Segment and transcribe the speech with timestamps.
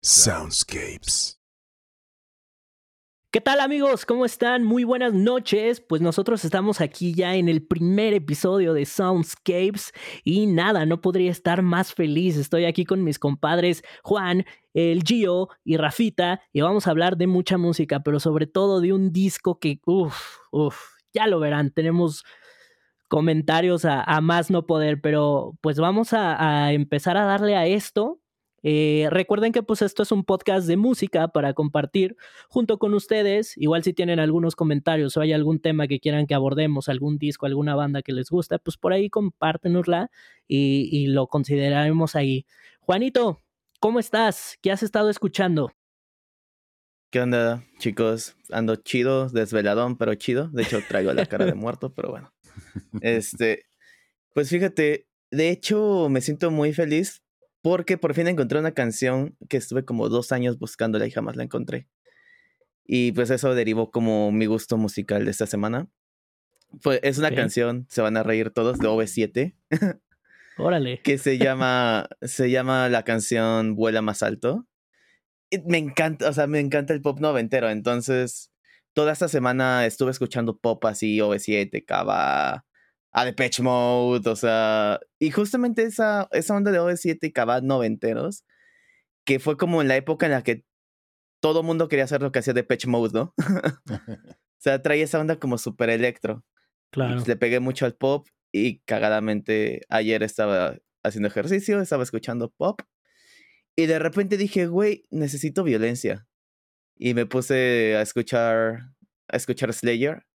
[0.00, 1.40] Soundscapes.
[3.32, 4.06] ¿Qué tal amigos?
[4.06, 4.62] ¿Cómo están?
[4.62, 5.80] Muy buenas noches.
[5.80, 9.92] Pues nosotros estamos aquí ya en el primer episodio de Soundscapes
[10.22, 12.36] y nada, no podría estar más feliz.
[12.36, 17.26] Estoy aquí con mis compadres Juan, el Gio y Rafita y vamos a hablar de
[17.26, 20.78] mucha música, pero sobre todo de un disco que, uff, uff,
[21.12, 22.24] ya lo verán, tenemos
[23.08, 28.20] comentarios a, más no poder, pero pues vamos a empezar a darle a esto
[28.62, 32.16] eh, recuerden que pues esto es un podcast de música para compartir
[32.48, 33.56] junto con ustedes.
[33.56, 37.46] Igual si tienen algunos comentarios o hay algún tema que quieran que abordemos, algún disco,
[37.46, 40.10] alguna banda que les gusta, pues por ahí compártenosla
[40.46, 42.46] y, y lo consideraremos ahí.
[42.80, 43.42] Juanito,
[43.80, 44.58] ¿cómo estás?
[44.60, 45.72] ¿Qué has estado escuchando?
[47.10, 48.36] ¿Qué onda, chicos?
[48.50, 50.48] Ando chido, desveladón, pero chido.
[50.48, 52.34] De hecho, traigo la cara de muerto, pero bueno.
[53.00, 53.64] Este,
[54.34, 57.22] pues fíjate, de hecho, me siento muy feliz
[57.62, 61.44] porque por fin encontré una canción que estuve como dos años buscándola y jamás la
[61.44, 61.88] encontré.
[62.84, 65.88] Y pues eso derivó como mi gusto musical de esta semana.
[66.80, 69.54] Fue, es una canción, se van a reír todos, de OV7.
[70.56, 71.00] Órale.
[71.04, 74.66] que se llama, se llama la canción Vuela más alto.
[75.50, 77.70] Y me encanta, o sea, me encanta el pop noventero.
[77.70, 78.50] Entonces,
[78.92, 82.66] toda esta semana estuve escuchando pop así, OV7, Cava,
[83.12, 88.44] a Depeche Mode, o sea, y justamente esa, esa onda de OV7 y Cabat noventeros,
[89.24, 90.64] que fue como en la época en la que
[91.40, 93.34] todo mundo quería hacer lo que hacía Depeche Mode, ¿no?
[93.88, 96.44] o sea, traía esa onda como super electro.
[96.90, 97.14] Claro.
[97.14, 102.80] Pues le pegué mucho al pop y cagadamente ayer estaba haciendo ejercicio, estaba escuchando pop
[103.78, 106.26] y de repente dije, güey, necesito violencia.
[106.96, 108.90] Y me puse a escuchar,
[109.28, 110.26] a escuchar Slayer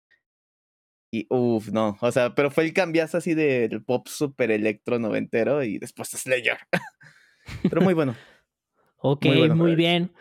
[1.13, 1.95] y uff, no.
[2.01, 6.57] O sea, pero fue el cambiazo así del pop super electro noventero y después Slayer.
[7.69, 8.15] pero muy bueno.
[8.97, 10.11] ok, muy, bien.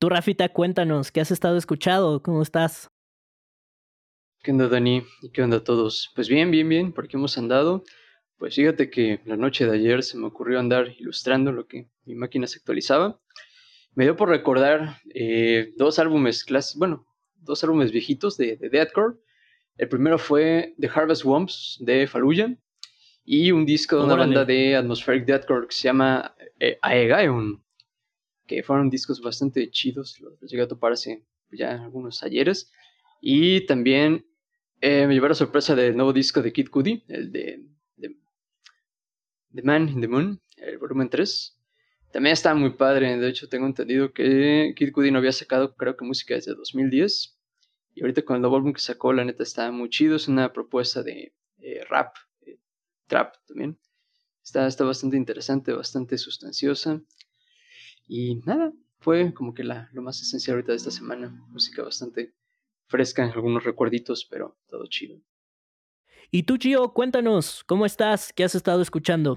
[0.00, 2.20] Tú, Rafita, cuéntanos, ¿qué has estado escuchando?
[2.24, 2.90] ¿Cómo estás?
[4.42, 5.04] ¿Qué onda, Dani?
[5.22, 6.10] ¿Y qué onda a todos?
[6.16, 7.84] Pues bien, bien, bien, por aquí hemos andado.
[8.36, 12.16] Pues fíjate que la noche de ayer se me ocurrió andar ilustrando lo que mi
[12.16, 13.20] máquina se actualizaba.
[13.94, 17.06] Me dio por recordar eh, dos álbumes clásicos, bueno,
[17.36, 19.18] dos álbumes viejitos de, de Deathcore
[19.78, 22.56] el primero fue The Harvest Womps de Fallujah
[23.24, 27.62] y un disco de una banda de atmospheric deathcore que se llama eh, Aegaeon,
[28.46, 32.70] que fueron discos bastante chidos, los, llegué a topar hace ya algunos ayeres.
[33.20, 34.26] Y también
[34.80, 37.64] eh, me llevé la sorpresa del nuevo disco de Kid Cudi, el de,
[39.54, 41.58] The Man in the Moon, el volumen 3.
[42.10, 45.96] También está muy padre, de hecho tengo entendido que Kid Cudi no había sacado creo
[45.96, 47.38] que música desde 2010
[47.94, 50.16] y ahorita con el nuevo álbum que sacó, la neta está muy chido.
[50.16, 52.58] Es una propuesta de eh, rap, eh,
[53.06, 53.78] trap también.
[54.42, 57.00] Está, está bastante interesante, bastante sustanciosa.
[58.06, 61.30] Y nada, fue como que la, lo más esencial ahorita de esta semana.
[61.48, 62.34] Música bastante
[62.86, 65.20] fresca, algunos recuerditos, pero todo chido.
[66.30, 68.32] Y tú, Gio, cuéntanos, ¿cómo estás?
[68.32, 69.36] ¿Qué has estado escuchando?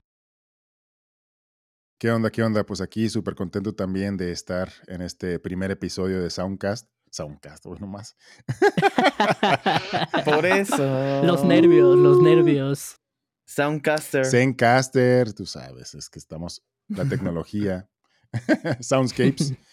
[2.00, 2.30] ¿Qué onda?
[2.30, 2.66] ¿Qué onda?
[2.66, 6.95] Pues aquí súper contento también de estar en este primer episodio de Soundcast.
[7.16, 8.18] Soundcast, bueno más.
[10.26, 11.24] Por eso.
[11.24, 13.00] Los nervios, los nervios.
[13.46, 14.26] Soundcaster.
[14.26, 17.90] Soundcaster, tú sabes, es que estamos, la tecnología.
[18.82, 19.54] Soundscapes.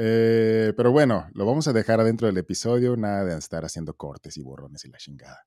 [0.00, 4.36] Eh, pero bueno, lo vamos a dejar adentro del episodio, nada de estar haciendo cortes
[4.36, 5.44] y borrones y la chingada.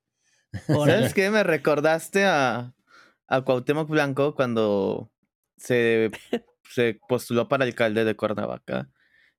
[0.68, 1.30] ¿Sabes qué?
[1.30, 2.74] Me recordaste a,
[3.28, 5.10] a Cuauhtémoc Blanco cuando
[5.56, 6.12] se,
[6.70, 8.90] se postuló para alcalde de Cuernavaca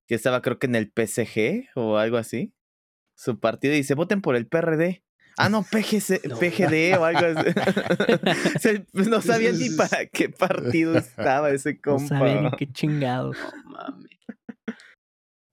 [0.06, 2.54] que estaba creo que en el PSG o algo así,
[3.14, 5.04] su partido, y dice, voten por el PRD.
[5.38, 7.50] Ah, no, PGC, PGD o algo así.
[8.92, 12.02] Pues, no sabía ni para qué partido estaba ese compa.
[12.02, 13.32] No sabía ni qué chingado.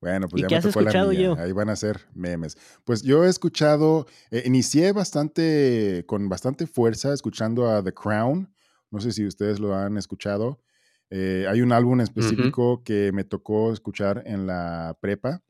[0.01, 1.35] Bueno, pues ya me tocó la mía.
[1.37, 2.57] Ahí van a ser memes.
[2.85, 8.53] Pues yo he escuchado, eh, inicié bastante, con bastante fuerza, escuchando a The Crown.
[8.91, 10.61] No sé si ustedes lo han escuchado.
[11.09, 15.41] Eh, hay un álbum específico que me tocó escuchar en la prepa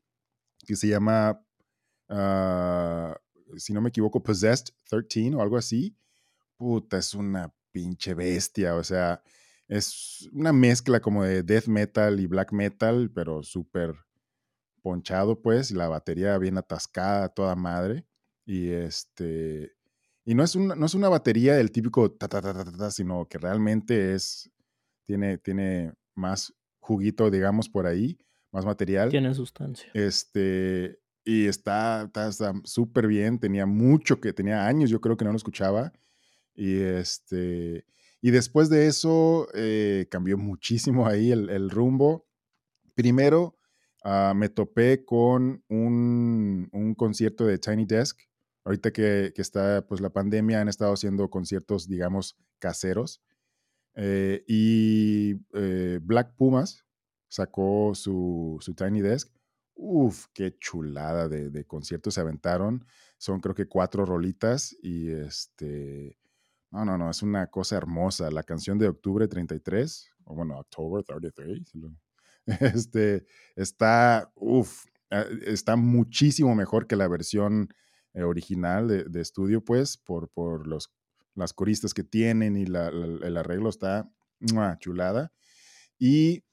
[0.65, 1.43] que se llama,
[2.09, 3.19] ah,
[3.57, 5.97] si no me equivoco, Possessed 13 o algo así.
[6.57, 8.75] Puta, es una pinche bestia.
[8.75, 9.23] O sea,
[9.67, 13.95] es una mezcla como de death metal y black metal, pero súper
[14.81, 15.71] ponchado, pues.
[15.71, 18.05] La batería bien atascada, toda madre.
[18.45, 19.73] Y este.
[20.25, 22.91] Y no es una, no es una batería del típico ta, ta, ta, ta, ta,
[22.91, 24.51] sino que realmente es
[25.09, 28.19] tiene, más juguito, digamos, por ahí,
[28.51, 29.09] más material.
[29.09, 29.89] Tiene sustancia.
[29.93, 32.09] Este, y está
[32.63, 35.93] súper bien, tenía mucho que, tenía años, yo creo que no lo escuchaba.
[36.55, 37.85] Y este,
[38.21, 42.25] y después de eso eh, cambió muchísimo ahí el, rumbo,
[42.95, 43.57] Primero,
[44.03, 48.19] ah, me topé con un, un, concierto de Tiny Desk.
[48.65, 53.21] Ahorita que, que, está pues la pandemia, han estado haciendo conciertos, digamos, caseros.
[54.01, 56.85] Eh, y eh, Black Pumas
[57.27, 59.29] sacó su, su Tiny Desk.
[59.75, 62.85] Uf, qué chulada de, conciertos se aventaron.
[63.17, 66.17] Son creo que cuatro rolitas y este...
[66.71, 68.31] No, no, no, es una cosa hermosa.
[68.31, 71.73] La canción de octubre 33, o bueno, October 33,
[72.75, 73.25] este,
[73.55, 77.73] está, uf, ah, está muchísimo mejor que la versión
[78.13, 80.91] eh, original de, de, estudio, pues, por, por los,
[81.39, 84.09] las coristas que tienen y la, el arreglo está
[84.79, 85.31] chulada.
[85.97, 86.43] Y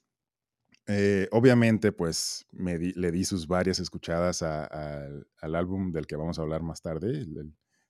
[0.87, 6.43] eh, obviamente, pues, me le di sus varias escuchadas al álbum del que vamos a
[6.43, 7.27] hablar más tarde,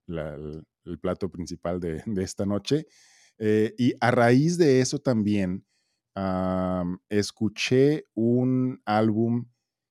[0.07, 2.87] el, plato principal de, esta noche.
[3.39, 5.67] Eh, y a raíz de eso también
[7.11, 9.47] escuché un álbum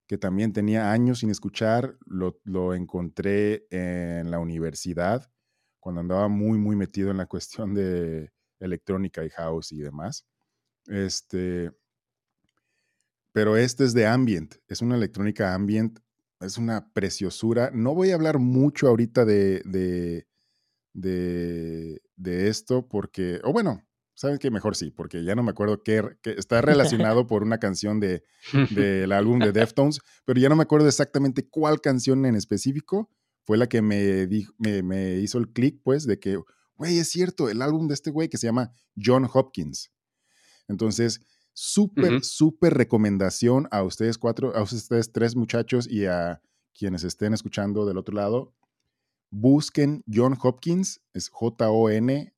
[0.07, 5.31] que también tenía años sin escuchar, lo, lo, encontré en la universidad,
[5.85, 10.25] cuando andaba muy, muy metido en la cuestión de electrónica y house y demás.
[10.87, 11.71] Este,
[13.31, 15.99] pero este es de ambient, es una electrónica ambient,
[16.39, 17.69] es una preciosura.
[17.71, 20.25] No voy a hablar mucho ahorita de, de,
[20.93, 24.49] de, de esto porque, o bueno, ¿saben qué?
[24.49, 28.23] Mejor sí, porque ya no me acuerdo qué, que está relacionado por una canción del
[28.71, 33.11] de, álbum de Deftones, pero ya no me acuerdo exactamente cuál canción en específico
[33.45, 34.27] fue la que me,
[34.57, 36.41] me, me hizo el clic, pues, de que,
[36.75, 38.71] güey, es cierto, el álbum de este güey que se llama
[39.01, 39.91] John Hopkins.
[40.67, 41.21] Entonces,
[41.53, 46.41] súper, súper recomendación a ustedes cuatro, a ustedes tres muchachos y a
[46.77, 48.53] quienes estén escuchando del otro lado.
[49.29, 52.31] Busquen John Hopkins, es J-O-N-H-O-P-K-I-N-S.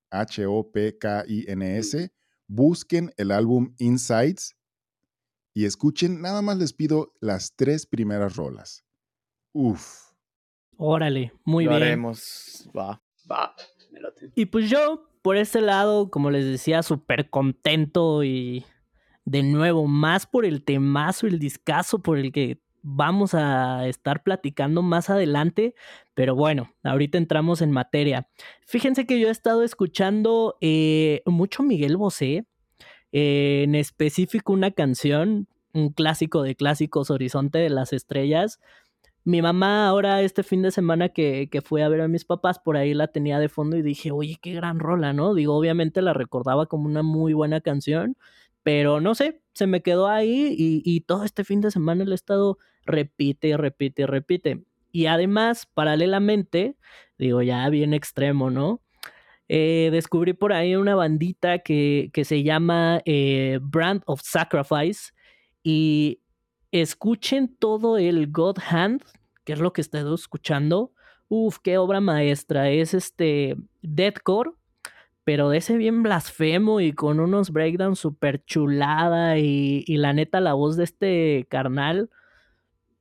[2.47, 4.55] Busquen el álbum Insights
[5.53, 8.85] y escuchen, nada más les pido las tres primeras rolas.
[9.53, 10.06] Uf.
[10.77, 11.83] Órale, muy Lo bien.
[11.83, 12.69] haremos.
[12.75, 13.01] Va.
[13.29, 13.55] Va.
[14.35, 18.65] Y pues yo, por este lado, como les decía, súper contento y
[19.25, 24.81] de nuevo, más por el temazo, el discazo por el que vamos a estar platicando
[24.81, 25.75] más adelante,
[26.13, 28.29] pero bueno, ahorita entramos en materia.
[28.65, 32.45] Fíjense que yo he estado escuchando eh, mucho Miguel Bosé,
[33.11, 38.59] eh, en específico una canción, un clásico de clásicos, Horizonte de las Estrellas.
[39.27, 42.59] Mi mamá ahora este fin de semana que, que fue a ver a mis papás,
[42.59, 45.33] por ahí la tenía de fondo y dije, oye, qué gran rola, ¿no?
[45.33, 48.15] Digo, obviamente la recordaba como una muy buena canción,
[48.63, 52.13] pero no sé, se me quedó ahí y, y todo este fin de semana he
[52.13, 54.63] estado repite, repite, repite.
[54.93, 56.77] Y además, paralelamente,
[57.17, 58.81] digo, ya bien extremo, ¿no?
[59.49, 65.11] Eh, descubrí por ahí una bandita que, que se llama eh, Brand of Sacrifice
[65.63, 66.21] y
[66.71, 69.03] escuchen todo el God Hand,
[69.43, 70.91] que es lo que estoy escuchando.
[71.29, 72.69] Uf, qué obra maestra.
[72.69, 74.51] Es este deathcore,
[75.23, 80.39] pero de ese bien blasfemo y con unos breakdowns súper chulada y, y, la neta
[80.39, 82.09] la voz de este carnal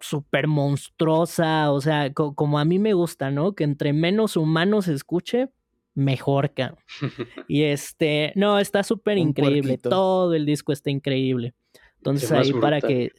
[0.00, 3.54] súper monstruosa, o sea, co como a mí me gusta, ¿no?
[3.54, 5.48] Que entre menos humanos se escuche,
[5.94, 6.78] mejor, cabrón.
[7.48, 11.54] y este, no, está súper increíble, todo el disco está increíble.
[11.96, 13.12] Entonces ahí para que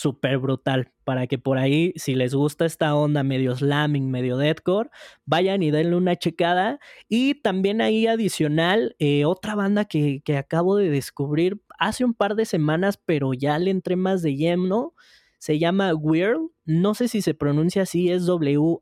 [0.00, 0.92] súper brutal.
[1.04, 4.90] Para que por ahí, si les gusta esta onda medio slamming, medio deathcore,
[5.26, 6.80] vayan y denle una checada.
[7.08, 12.34] Y también ahí adicional, eh, otra banda que, que, acabo de descubrir hace un par
[12.34, 14.94] de semanas, pero ya le entré más de lleno.
[15.38, 16.50] Se llama Whirl.
[16.64, 18.80] No sé si se pronuncia así, es W-H-I-R-L.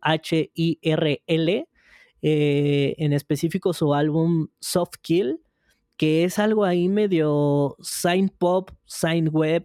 [2.20, 5.40] Eh, en específico su álbum Soft Kill,
[5.96, 9.64] que es algo ahí medio sign pop, sign web,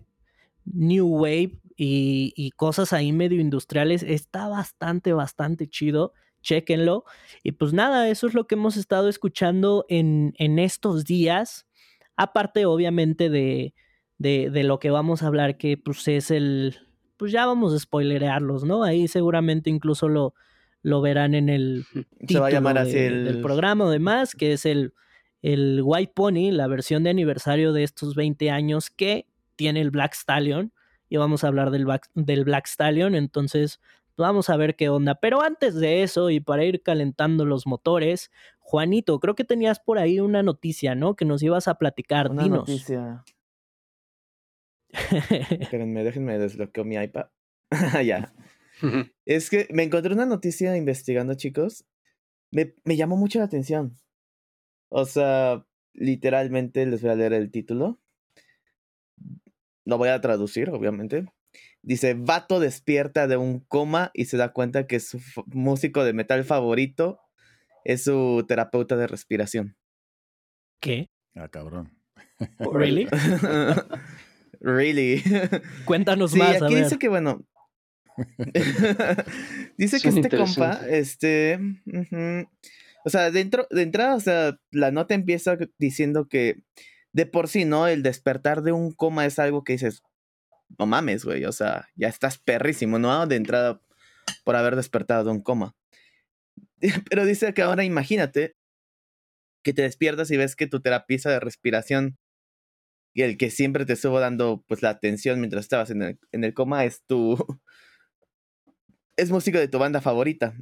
[0.66, 4.04] New Wave y, y, cosas ahí medio industriales.
[4.04, 6.14] Está bastante, bastante chido.
[6.42, 7.06] Chequenlo.
[7.42, 11.68] Y pues nada, eso es lo que hemos estado escuchando en, en estos días.
[12.16, 13.74] Aparte, obviamente, de,
[14.18, 16.78] de, de, lo que vamos a hablar, que pues es el.
[17.18, 18.84] Pues ya vamos a spoilerearlos, ¿no?
[18.84, 20.34] Ahí seguramente incluso lo,
[20.82, 21.86] lo verán en el
[22.28, 23.26] Se va a llamar así de, el...
[23.26, 24.94] del programa, además, que es el,
[25.42, 30.14] el White Pony, la versión de aniversario de estos 20 años que tiene el Black
[30.14, 30.74] Stallion
[31.10, 33.80] y vamos a hablar del Black, del Black Stallion, entonces
[34.18, 35.16] vamos a ver qué onda.
[35.16, 39.98] Pero antes de eso y para ir calentando los motores, Juanito, creo que tenías por
[39.98, 41.16] ahí una noticia, ¿no?
[41.16, 42.32] Que nos ibas a platicar.
[42.32, 42.60] Una Dinos.
[42.60, 43.24] noticia.
[45.60, 47.28] Espérenme, déjenme desbloqueo mi iPad.
[48.06, 48.34] ya.
[49.26, 51.86] es que me encontré una noticia investigando, chicos.
[52.52, 53.98] Me, me llamó mucho la atención.
[54.90, 58.00] O sea, literalmente les voy a leer el título.
[59.86, 61.26] Lo voy a traducir, obviamente.
[61.82, 66.44] Dice, vato despierta de un coma y se da cuenta que su músico de metal
[66.46, 67.20] favorito
[67.84, 69.76] es su terapeuta de respiración.
[70.80, 71.10] ¿Qué?
[71.36, 71.92] Ah, cabrón.
[72.60, 73.08] ¿Really?
[74.62, 75.22] really.
[75.86, 76.62] Cuéntanos más.
[76.62, 77.46] Aquí dice que, bueno.
[79.78, 81.60] dice que este compa, este.
[83.04, 86.62] o sea, dentro, de entrada, o sea, la nota empieza diciendo que
[87.14, 87.88] de por sí, ¿no?
[87.88, 90.04] El despertar de un coma es algo que dices,
[90.78, 93.28] no mames, güey, o sea, ya estás perrísimo, ¿no?
[93.28, 93.82] De entrada
[94.44, 95.76] por haber despertado de un coma.
[97.10, 98.56] Pero dice que ahora imagínate
[99.64, 102.18] que te despiertas y ves que tu terapista de respiración
[103.14, 106.44] y el que siempre te estuvo dando pues la atención mientras estabas en el, en
[106.44, 107.38] el coma es tu
[109.16, 110.56] es músico de tu banda favorita.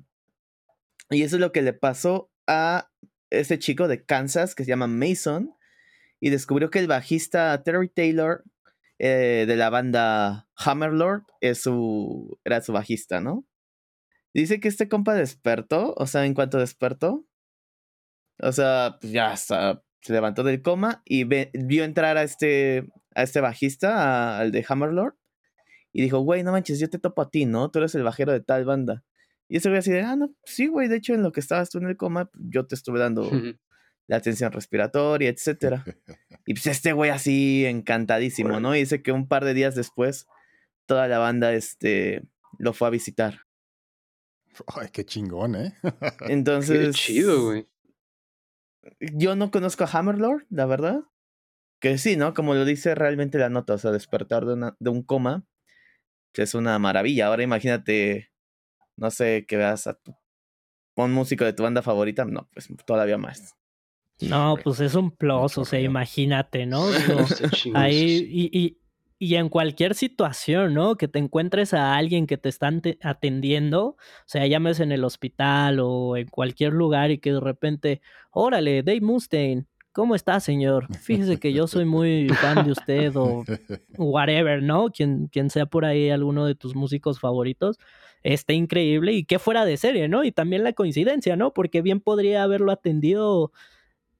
[1.09, 2.91] Y eso es lo que le pasó a
[3.29, 5.55] ese chico de Kansas que se llama Mason
[6.21, 8.43] y descubrió que el bajista Terry Taylor
[8.99, 13.45] eh, de la banda Hammerlord es su, era su bajista, ¿no?
[14.33, 17.25] Dice que este compa despertó, o sea, en cuanto despertó,
[18.39, 23.41] o sea, pues ya se levantó del coma y vio entrar a este, a este
[23.41, 25.15] bajista, al de Hammerlord,
[25.91, 27.71] y dijo, güey, no manches, yo te topo a ti, ¿no?
[27.71, 29.03] Tú eres el bajero de tal banda.
[29.49, 31.71] Y ese güey así de, ah, no, sí, güey, de hecho, en lo que estabas
[31.71, 33.29] tú en el coma, yo te estuve dando
[34.07, 35.83] la atención respiratoria, etcétera.
[36.43, 38.75] Y pues este güey así encantadísimo, ¿no?
[38.75, 40.25] Y dice que un par de días después
[40.87, 42.23] toda la banda este
[42.57, 43.41] lo fue a visitar.
[44.75, 45.75] Ay, qué chingón, ¿eh?
[46.27, 46.87] Entonces.
[46.87, 47.67] Qué chido, güey.
[48.99, 51.03] Yo no conozco a Hammerlord, la verdad.
[51.79, 52.33] Que sí, ¿no?
[52.33, 55.45] Como lo dice realmente la nota, o sea, despertar de, una, de un coma
[56.39, 57.27] es una maravilla.
[57.27, 58.31] Ahora imagínate,
[58.95, 60.15] no sé, que veas a tu,
[60.95, 63.55] un músico de tu banda favorita, no, pues todavía más.
[64.21, 66.85] No, pues es un plus, o sea, imagínate, ¿no?
[67.73, 68.77] ahí, y, y,
[69.19, 70.95] y, en cualquier situación, ¿no?
[70.95, 75.79] Que te encuentres a alguien que te están atendiendo, o sea, llames en el hospital
[75.81, 78.01] o en cualquier lugar y que de repente,
[78.31, 80.87] órale, Dave Mustaine, ¿cómo está, señor?
[80.97, 83.43] Fíjese que yo soy muy fan de usted o
[83.97, 84.89] whatever, ¿no?
[84.91, 87.77] Quien, quien sea por ahí alguno de tus músicos favoritos.
[88.23, 90.23] Está increíble y que fuera de serie, ¿no?
[90.23, 91.53] Y también la coincidencia, ¿no?
[91.53, 93.51] Porque bien podría haberlo atendido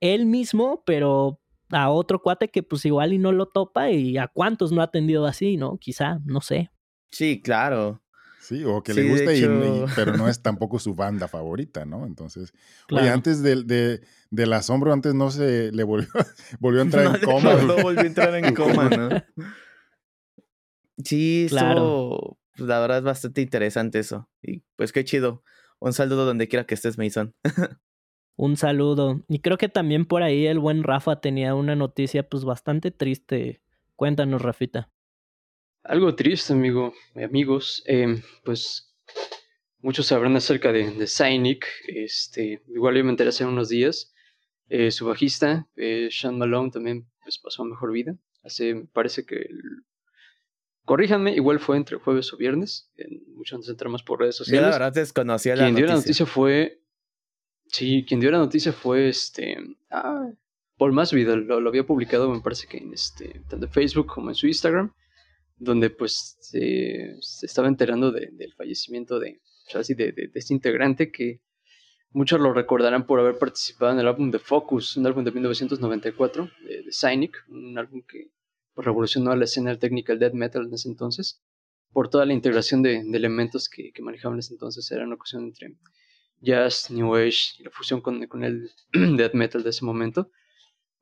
[0.02, 1.40] él mismo, pero
[1.70, 4.86] a otro cuate que pues igual y no lo topa y a cuántos no ha
[4.86, 5.78] atendido así, ¿no?
[5.78, 6.72] Quizá, no sé.
[7.12, 8.02] Sí, claro.
[8.42, 9.42] Sí, o que le guste, y,
[9.96, 12.08] pero no es tampoco su banda favorita, ¿no?
[12.08, 12.52] Entonces,
[12.90, 16.10] oye, antes del, de, del asombro, antes no se le volvió,
[16.60, 17.54] volvió a entrar en coma.
[17.54, 19.10] No, volvió a entrar en coma, ¿no?
[21.04, 22.40] Sí, claro.
[22.58, 24.28] pues, la verdad es bastante interesante eso.
[24.42, 25.44] Y pues qué chido.
[25.80, 27.34] Un saludo donde quiera que estés, Mason.
[28.42, 29.24] Un saludo.
[29.28, 33.62] Y creo que también por ahí el buen Rafa tenía una noticia pues bastante triste.
[33.96, 34.90] Cuéntanos, Rafita.
[35.84, 37.84] Algo triste, amigo, amigos.
[37.86, 38.96] Eh, pues
[39.78, 41.60] muchos sabrán acerca de, de.
[41.86, 44.12] Este, igual yo me enteré hace unos días.
[44.70, 48.16] Eh, su bajista, eh, Sean Malone, también pues, pasó a mejor vida.
[48.44, 49.46] Hace, parece que
[50.84, 52.92] Corríjanme, igual fue entre jueves o viernes.
[53.36, 54.62] muchos nos entramos por redes sociales.
[54.62, 56.81] Yo la verdad desconocía la Quien dio la noticia fue
[57.72, 59.58] Sí, quien dio la noticia fue este.
[59.90, 60.30] Ah,
[60.78, 61.46] Paul Masvidal.
[61.46, 63.42] Lo, había publicado, me parece que en este.
[63.48, 64.94] Tanto en Facebook como en su Instagram.
[65.56, 69.42] Donde pues se, estaba enterando del fallecimiento de,
[69.74, 71.42] de, de, este integrante que
[72.10, 76.50] muchos lo recordarán por haber participado en el álbum de Focus, un álbum de 1994
[76.68, 78.32] de, de Cynic, un álbum que
[78.74, 81.44] pues, revolucionó la escena del death metal en ese entonces,
[81.92, 84.92] por toda la integración de, elementos que, que manejaban en ese entonces.
[84.92, 85.78] Era una cuestión entre
[86.42, 88.72] jazz, new age y la fusión con, con el
[89.18, 90.30] death metal de ese momento,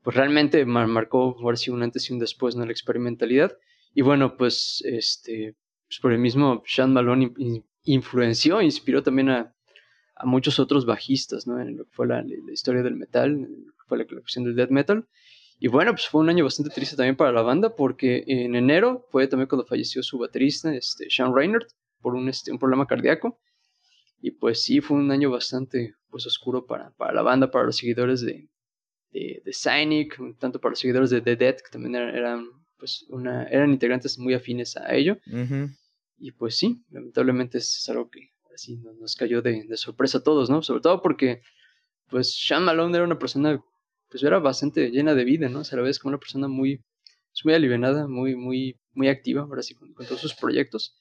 [0.03, 3.57] pues realmente marcó ahora sí un antes y un después en la experimentalidad.
[3.93, 5.55] Y bueno, pues este,
[5.87, 7.33] pues por el mismo Sean Malone
[7.83, 9.55] influenció, inspiró también a,
[10.15, 11.59] a, muchos otros bajistas, ¿no?
[11.59, 14.45] En lo que fue la, la historia del metal, en lo que fue la, cuestión
[14.45, 15.07] del death metal.
[15.59, 19.05] Y bueno, pues fue un año bastante triste también para la banda porque en enero
[19.09, 21.69] fue también cuando falleció su baterista, este, Sean Reinhardt,
[22.01, 23.39] por un, este, un problema cardíaco.
[24.21, 27.77] Y pues sí, fue un año bastante pues, oscuro para, para la banda, para los
[27.77, 28.49] seguidores de,
[29.11, 32.45] de, de Cynic, tanto para los seguidores de The Dead, que también eran,
[32.77, 35.17] pues, una, eran integrantes muy afines a ello.
[36.17, 40.49] Y pues sí, lamentablemente es algo que así nos cayó de, de, sorpresa a todos,
[40.49, 40.61] ¿no?
[40.61, 41.41] Sobre todo porque,
[42.09, 43.63] pues, Sean Malone era una persona,
[44.09, 45.59] pues, era bastante llena de vida, ¿no?
[45.59, 46.77] O sea, a la vez como una persona muy,
[47.31, 50.99] pues, muy aliviada, muy, muy, muy activa, ahora sí, con todos sus proyectos.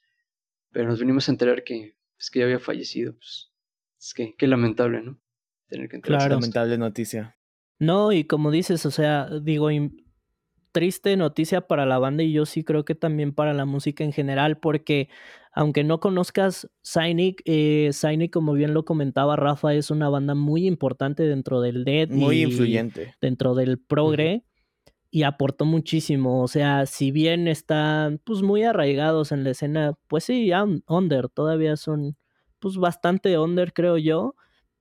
[0.70, 3.14] Pero nos venimos a enterar que, es que ya había fallecido.
[3.14, 3.52] Pues,
[3.98, 5.20] es que qué lamentable, ¿no?
[5.68, 6.18] Tener que entrar.
[6.18, 6.34] Claro.
[6.36, 7.36] Lamentable noticia.
[7.78, 9.70] No, y como dices, o sea, digo,
[10.72, 14.12] triste noticia para la banda y yo sí creo que también para la música en
[14.12, 15.08] general, porque
[15.52, 20.66] aunque no conozcas Cynic, eh, Cynic, como bien lo comentaba Rafa, es una banda muy
[20.66, 22.08] importante dentro del Dead.
[22.10, 23.14] Muy influyente.
[23.20, 24.44] Dentro del Progre.
[25.10, 26.42] Y aportó muchísimo.
[26.42, 30.50] O sea, si bien están pues muy arraigados en la escena, pues sí,
[30.86, 32.16] under, todavía son
[32.58, 34.34] pues bastante under, creo yo.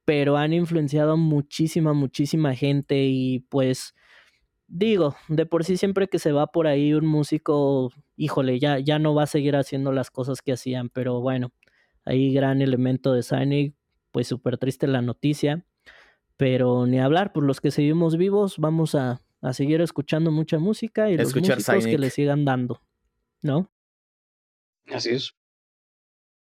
[0.05, 3.05] Pero han influenciado muchísima, muchísima gente.
[3.05, 3.93] Y pues
[4.67, 9.00] digo, de por sí siempre que se va por ahí un músico, híjole, ya, ya
[9.00, 11.51] no va a seguir haciendo las cosas que hacían, pero bueno,
[12.05, 13.75] ahí gran elemento de Sonic,
[14.12, 15.65] pues súper triste la noticia,
[16.38, 19.22] pero ni hablar, por los que seguimos vivos, vamos a,
[19.53, 22.82] seguir escuchando mucha música y los músicos que le sigan dando,
[23.41, 23.72] ¿no?
[24.88, 25.34] Así es.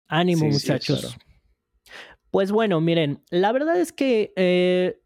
[0.09, 1.17] Ánimo, muchachos.
[2.31, 5.01] Pues bueno, miren, la verdad es que eh,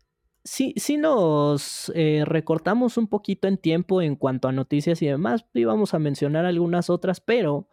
[0.45, 5.47] sí, sí nos eh, recortamos un poquito en tiempo en cuanto a noticias y demás.
[5.55, 7.69] Íbamos a mencionar algunas otras, pero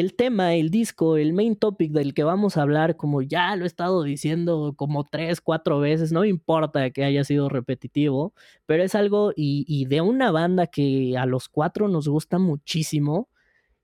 [0.00, 3.64] el tema, el disco, el main topic del que vamos a hablar, como ya lo
[3.64, 8.34] he estado diciendo como tres, cuatro veces, no importa que haya sido repetitivo,
[8.66, 13.30] pero es algo y, y de una banda que a los cuatro nos gusta muchísimo.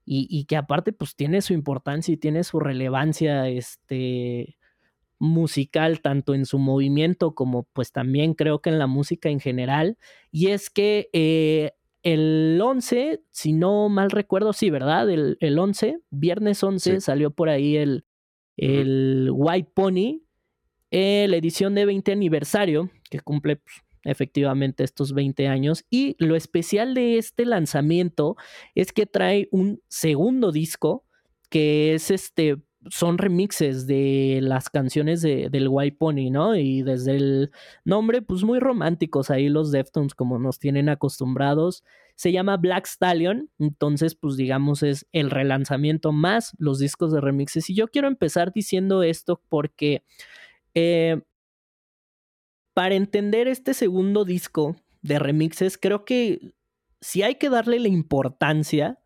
[0.04, 4.58] Y, y, que aparte pues tiene su importancia y tiene su relevancia este
[5.20, 9.96] musical, tanto en su movimiento como pues también creo que en la música en general.
[10.32, 11.72] Y es que eh,
[12.02, 15.08] el 11, si no mal recuerdo, sí, ¿verdad?
[15.10, 18.04] El, el 11, viernes 11, salió por ahí el,
[18.56, 20.22] el White Pony,
[20.90, 25.84] eh, la edición de 20 aniversario, que cumple pues, efectivamente estos 20 años.
[25.90, 28.36] Y lo especial de este lanzamiento
[28.74, 31.06] es que trae un segundo disco
[31.48, 32.56] que es este
[32.90, 36.56] son remixes de las canciones de, del White Pony, ¿no?
[36.56, 37.50] Y desde el
[37.84, 41.84] nombre, pues muy románticos ahí los Deftones como nos tienen acostumbrados.
[42.14, 47.70] Se llama Black Stallion, entonces pues digamos es el relanzamiento más los discos de remixes.
[47.70, 50.04] Y yo quiero empezar diciendo esto porque
[50.74, 51.22] eh,
[52.74, 56.52] para entender este segundo disco de remixes, creo que
[57.00, 59.01] si hay que darle la importancia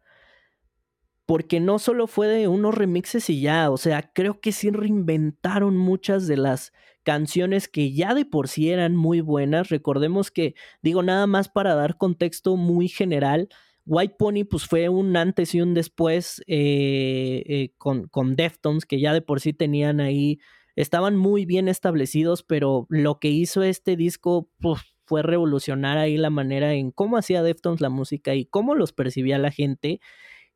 [1.27, 5.77] porque no solo fue de unos remixes y ya, o sea, creo que sí reinventaron
[5.77, 9.69] muchas de las canciones que ya de por sí eran muy buenas.
[9.69, 13.49] Recordemos que, digo, nada más para dar contexto muy general,
[13.87, 19.01] White Pony pues fue un antes y un después eh, eh, con, con Deftones, que
[19.01, 20.41] ya de por sí tenían ahí,
[20.75, 26.31] estaban muy bien establecidos, pero lo que hizo este disco pues, fue revolucionar ahí la
[26.31, 30.01] manera en cómo hacía Deftones la música y cómo los percibía la gente.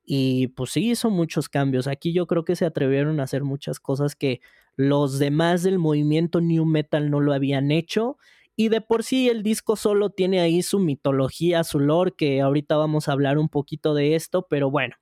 [0.05, 1.87] Y pues sí hizo muchos cambios.
[1.87, 4.41] Aquí yo creo que se atrevieron a hacer muchas cosas que
[4.77, 8.17] los demás del movimiento New Metal no lo habían hecho.
[8.57, 12.77] Y de por sí el disco solo tiene ahí su mitología, su lore, que ahorita
[12.77, 14.97] vamos a hablar un poquito de esto, pero bueno,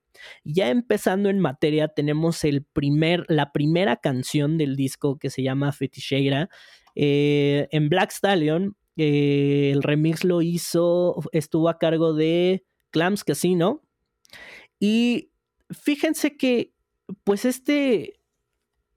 [0.45, 5.71] ya empezando en materia, tenemos el primer, la primera canción del disco que se llama
[5.73, 6.49] Fetisheira.
[6.95, 13.81] Eh, en Black Stallion, eh, el remix lo hizo, estuvo a cargo de Clams Casino.
[14.79, 15.31] Y
[15.69, 16.73] fíjense que,
[17.23, 18.19] pues este,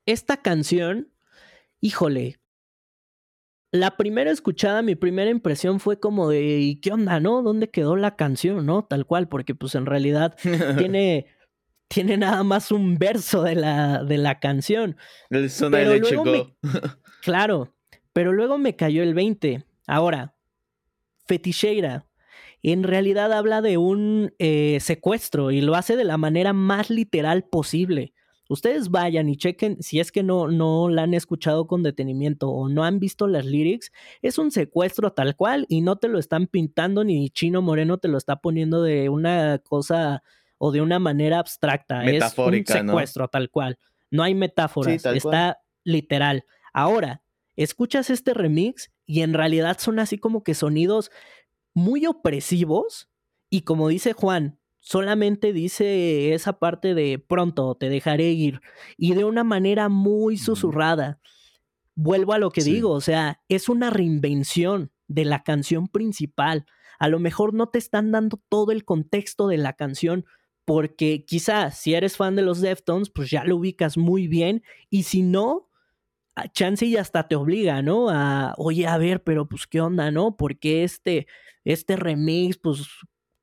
[0.06, 1.12] esta canción,
[1.80, 2.38] híjole,
[3.72, 7.42] la primera escuchada, mi primera impresión fue como de, ¿y qué onda, no?
[7.42, 8.84] ¿Dónde quedó la canción, no?
[8.84, 10.36] Tal cual, porque pues en realidad
[10.76, 11.26] tiene,
[11.88, 14.96] tiene nada más un verso de la, de la canción.
[15.30, 16.54] El pero luego
[17.22, 17.74] Claro,
[18.12, 19.64] pero luego me cayó el 20.
[19.86, 20.36] Ahora,
[21.24, 22.06] Feticheira,
[22.62, 27.44] en realidad habla de un eh, secuestro y lo hace de la manera más literal
[27.44, 28.14] posible.
[28.48, 32.68] Ustedes vayan y chequen si es que no, no la han escuchado con detenimiento o
[32.68, 33.90] no han visto las lyrics.
[34.20, 38.08] Es un secuestro tal cual y no te lo están pintando ni Chino Moreno te
[38.08, 40.22] lo está poniendo de una cosa
[40.58, 42.04] o de una manera abstracta.
[42.04, 43.78] es un secuestro tal cual.
[44.10, 46.44] No hay metáforas, está literal.
[46.74, 47.22] Ahora,
[47.56, 51.10] escuchas este remix y en realidad son así como que sonidos
[51.74, 53.10] muy opresivos
[53.50, 58.60] y como dice Juan, solamente dice esa parte de pronto te dejaré ir
[58.96, 61.20] y de una manera muy susurrada.
[61.94, 66.66] Vuelvo a lo que digo, o sea, es una reinvención de la canción principal.
[66.98, 70.24] A lo mejor no te están dando todo el contexto de la canción
[70.64, 75.02] porque quizás si eres fan de los Deftones, pues ya lo ubicas muy bien y
[75.04, 75.68] si no,
[76.52, 78.08] chance y hasta te obliga, ¿no?
[78.10, 80.36] A, oye, a ver, pero pues qué onda, ¿no?
[80.36, 81.26] Porque este,
[81.64, 82.86] este remix, pues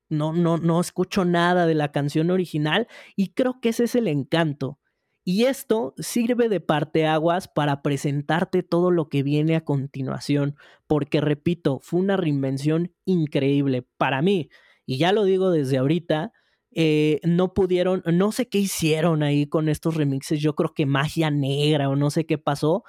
[0.09, 4.07] no, no, no escucho nada de la canción original y creo que ese es el
[4.07, 4.79] encanto.
[5.23, 10.55] Y esto sirve de parteaguas para presentarte todo lo que viene a continuación,
[10.87, 14.49] porque repito, fue una reinvención increíble para mí.
[14.85, 16.33] y ya lo digo desde ahorita,
[16.71, 21.29] eh, no pudieron, no sé qué hicieron ahí con estos remixes, yo creo que magia
[21.29, 22.83] negra o no sé qué pasó,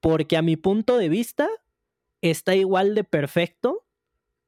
[0.00, 1.48] porque a mi punto de vista
[2.22, 3.84] está igual de perfecto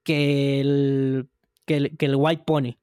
[0.04, 1.28] que el,
[1.66, 2.78] que el, White Pony.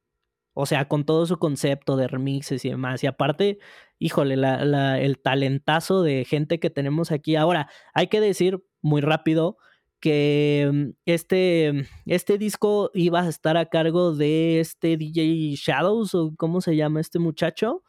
[0.54, 3.04] O sea, con todo su concepto de remixes y demás.
[3.04, 3.60] Y aparte,
[4.00, 7.36] híjole, el talentazo de gente que tenemos aquí.
[7.38, 9.58] Ahora, hay que decir muy rápido
[10.02, 16.34] que mm, este, este disco iba a estar a cargo de este DJ Shadows, o
[16.36, 17.84] cómo se llama este muchacho.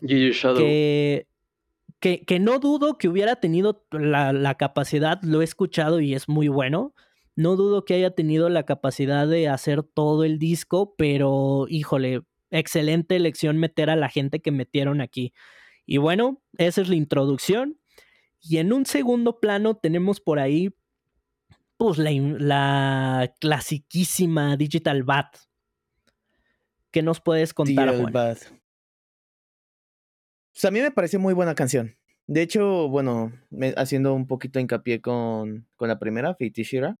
[0.00, 0.58] DJ Shadow.
[0.58, 1.26] Que,
[2.26, 6.48] que, no dudo que hubiera tenido la, la, capacidad, lo he escuchado y es muy
[6.48, 6.94] bueno.
[7.36, 13.16] No dudo que haya tenido la capacidad de hacer todo el disco, pero híjole, excelente
[13.16, 15.32] elección meter a la gente que metieron aquí.
[15.86, 17.78] Y bueno, esa es la introducción.
[18.40, 20.74] Y en un segundo plano tenemos por ahí
[21.76, 25.36] pues la, la clasiquísima Digital Bat.
[26.90, 28.38] ¿Qué nos puedes contar, Digital Bat.
[30.52, 31.96] Pues a mí me pareció muy buena canción.
[32.26, 33.32] De hecho, bueno,
[33.76, 36.96] haciendo un poquito hincapié con, con la primera, Fate Shira.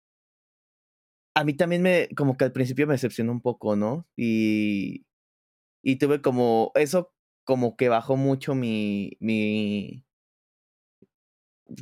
[1.34, 4.06] A mí también me, como que al principio me decepcionó un poco, ¿no?
[4.16, 5.04] Y,
[5.82, 7.12] y tuve como, eso
[7.44, 10.04] como que bajó mucho mi, mi,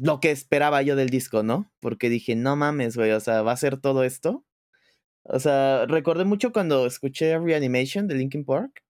[0.00, 1.70] lo que esperaba yo del disco, ¿no?
[1.80, 4.44] Porque dije, no mames, güey, o sea, ¿va a ser todo esto?
[5.24, 8.82] O sea, recordé mucho cuando escuché Reanimation de Linkin Park,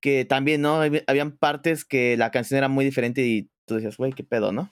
[0.00, 0.80] que también, ¿no?
[1.06, 4.70] Habían partes que la canción era muy diferente y tú decías, güey, qué pedo, ¿no?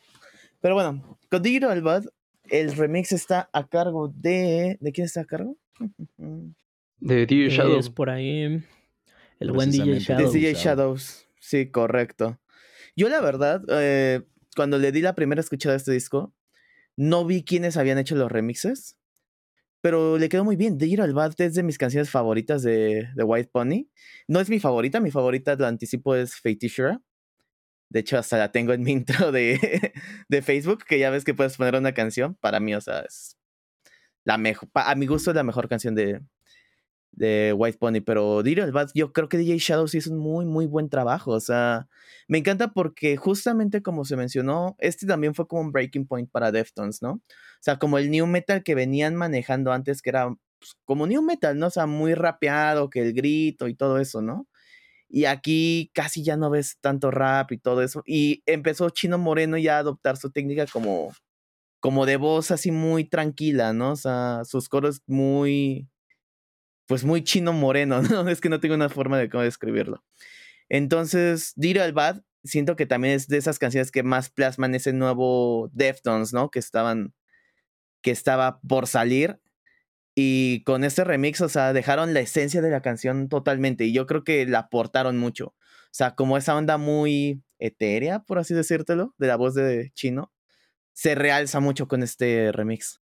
[0.61, 2.05] Pero bueno, con Digital Bad,
[2.53, 4.77] el remix está a cargo de...
[4.81, 5.57] ¿De quién está a cargo?
[6.99, 7.87] De DJ Shadows.
[7.87, 8.63] Es por ahí
[9.41, 10.33] el buen DJ Shadows.
[10.33, 12.39] De DJ Shadows, sí, correcto.
[12.95, 14.23] Yo la verdad, eh,
[14.55, 16.33] cuando le di la primera escuchada a este disco,
[16.97, 18.99] no vi quiénes habían hecho los remixes,
[19.81, 20.79] pero le quedó muy bien.
[20.79, 23.89] Digital Bad es de mis canciones favoritas de, de, White Pony.
[24.29, 26.69] No es mi favorita, mi favorita, lo anticipo, es Fate
[27.93, 29.93] De hecho, hasta la tengo en mi intro de,
[30.29, 32.35] de, Facebook, que ya ves que puedes poner una canción.
[32.41, 33.37] Para mí, o sea, es
[34.25, 36.23] la mejor, a mi gusto es la mejor canción de,
[37.11, 38.43] de White Pony, pero
[38.95, 41.33] yo creo que DJ Shadows hizo un muy, muy buen trabajo.
[41.33, 41.87] O sea,
[42.29, 46.51] me encanta porque justamente como se mencionó, este también fue como un breaking point para
[46.51, 47.13] Deftones, ¿no?
[47.13, 47.21] O
[47.61, 50.29] sea, como el new metal que venían manejando antes, que era
[50.59, 51.67] pues, como new metal, ¿no?
[51.67, 54.47] O sea, muy rapeado, que el grito y todo eso, ¿no?
[55.15, 58.03] Y aquí casi ya no ves tanto rap y todo eso.
[58.07, 61.13] Y empezó Chino Moreno ya a adoptar su técnica como,
[61.81, 63.93] como de voz así muy tranquila, ¿no?
[63.93, 65.87] O sea, sus coros muy,
[66.87, 68.27] pues muy chino moreno, ¿no?
[68.27, 70.03] Es que no tengo una forma de cómo describirlo.
[70.71, 74.95] Entonces, Diro al Bad, siento que también es de esas canciones que más plasman ese
[74.95, 76.51] nuevo Deftones, ¿no?
[76.51, 77.13] Que estaban,
[78.01, 79.39] que estaba por salir.
[80.15, 83.85] Y con este remix, o sea, dejaron la esencia de la canción totalmente.
[83.85, 85.47] Y yo creo que la aportaron mucho.
[85.47, 90.33] O sea, como esa onda muy etérea, por así decírtelo, de la voz de Chino,
[90.93, 93.01] se realza mucho con este remix.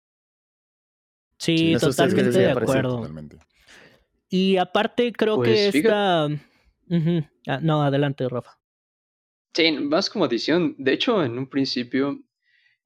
[1.39, 3.09] Sí, totalmente de acuerdo.
[4.29, 6.27] Y aparte creo que pues, esta...
[7.47, 8.59] Ah, no, adelante, Rafa.
[9.55, 10.75] Sí, más como adición.
[10.79, 12.21] De hecho, en un principio,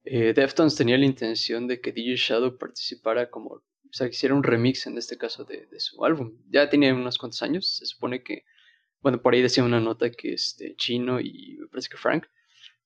[0.03, 3.63] eh, Deftones tenía la intención de que DJ Shadow participara como,
[3.95, 6.37] o sea, que hiciera un remix en este caso de, su álbum.
[6.49, 8.43] Ya tiene unos cuantos años, se supone que,
[8.99, 12.25] bueno, por ahí decía una nota que este Chino y me parece que Frank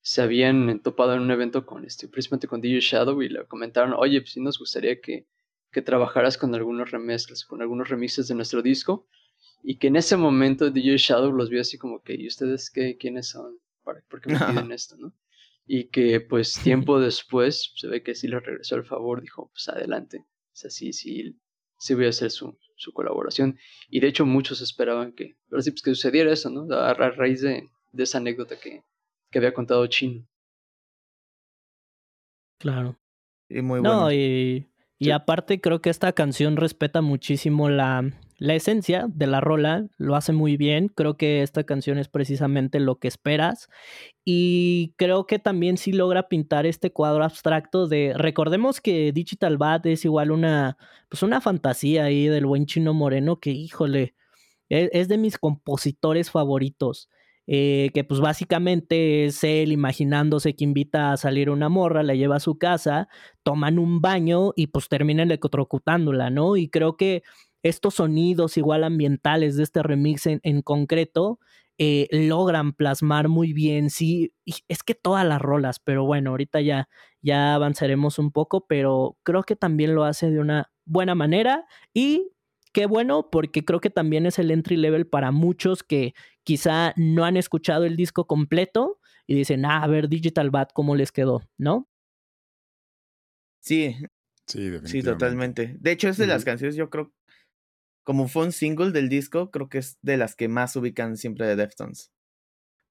[0.01, 3.93] se habían topado en un evento con este, precisamente con DJ Shadow y le comentaron,
[3.93, 5.27] oye, pues sí nos gustaría que
[5.71, 9.07] que trabajaras con algunos remezclas, con algunos remixes de nuestro disco,
[9.61, 12.97] y que en ese momento DJ Shadow los vio así como que, ¿y ustedes qué,
[12.97, 13.57] quiénes son?
[13.83, 15.13] ¿Por qué me piden esto, no?
[15.65, 19.69] Y que pues tiempo después se ve que sí le regresó el favor, dijo, pues
[19.69, 20.25] adelante,
[20.59, 21.35] sea, sí, sí,
[21.77, 23.57] sí voy a hacer su, su colaboración.
[23.89, 26.73] Y de hecho muchos esperaban que, pero sí, pues que sucediera eso, ¿no?
[26.75, 28.83] A, raíz de, de, esa anécdota que,
[29.31, 30.27] que había contado Chino.
[32.59, 32.99] Claro.
[33.47, 34.01] Y muy bueno.
[34.01, 34.69] No, y
[34.99, 40.15] y aparte creo que esta canción respeta muchísimo la, la esencia de la rola, lo
[40.15, 43.67] hace muy bien, creo que esta canción es precisamente lo que esperas
[44.25, 49.87] y creo que también sí logra pintar este cuadro abstracto de, recordemos que Digital Bad
[49.87, 50.77] es igual una,
[51.09, 54.15] pues una fantasía ahí del buen chino moreno que híjole,
[54.69, 57.09] es, es de mis compositores favoritos.
[57.51, 62.35] Eh, que pues básicamente es él imaginándose que invita a salir una morra, la lleva
[62.35, 63.07] a su casa,
[63.41, 66.57] toman un baño y pues terminan electrocutándola, ¿no?
[66.57, 67.23] Y creo que
[67.63, 71.39] estos sonidos igual ambientales de este remix en, concreto
[71.77, 74.33] eh, logran plasmar muy bien, sí,
[74.67, 76.89] es que todas las rolas, pero bueno, ahorita ya,
[77.21, 82.33] ya avanzaremos un poco, pero creo que también lo hace de una buena manera y
[82.73, 87.25] qué bueno, porque creo que también es el entry level para muchos que quizá no
[87.25, 91.43] han escuchado el disco completo y dicen, ah, a ver, Digital Bat, ¿cómo les quedó?
[91.57, 91.87] ¿No?
[93.59, 93.95] Sí.
[94.47, 95.77] Sí, Sí, totalmente.
[95.79, 97.13] De hecho, es de las canciones, yo creo,
[98.03, 101.45] como fue un single del disco, creo que es de las que más ubican siempre
[101.45, 102.11] de Deftones.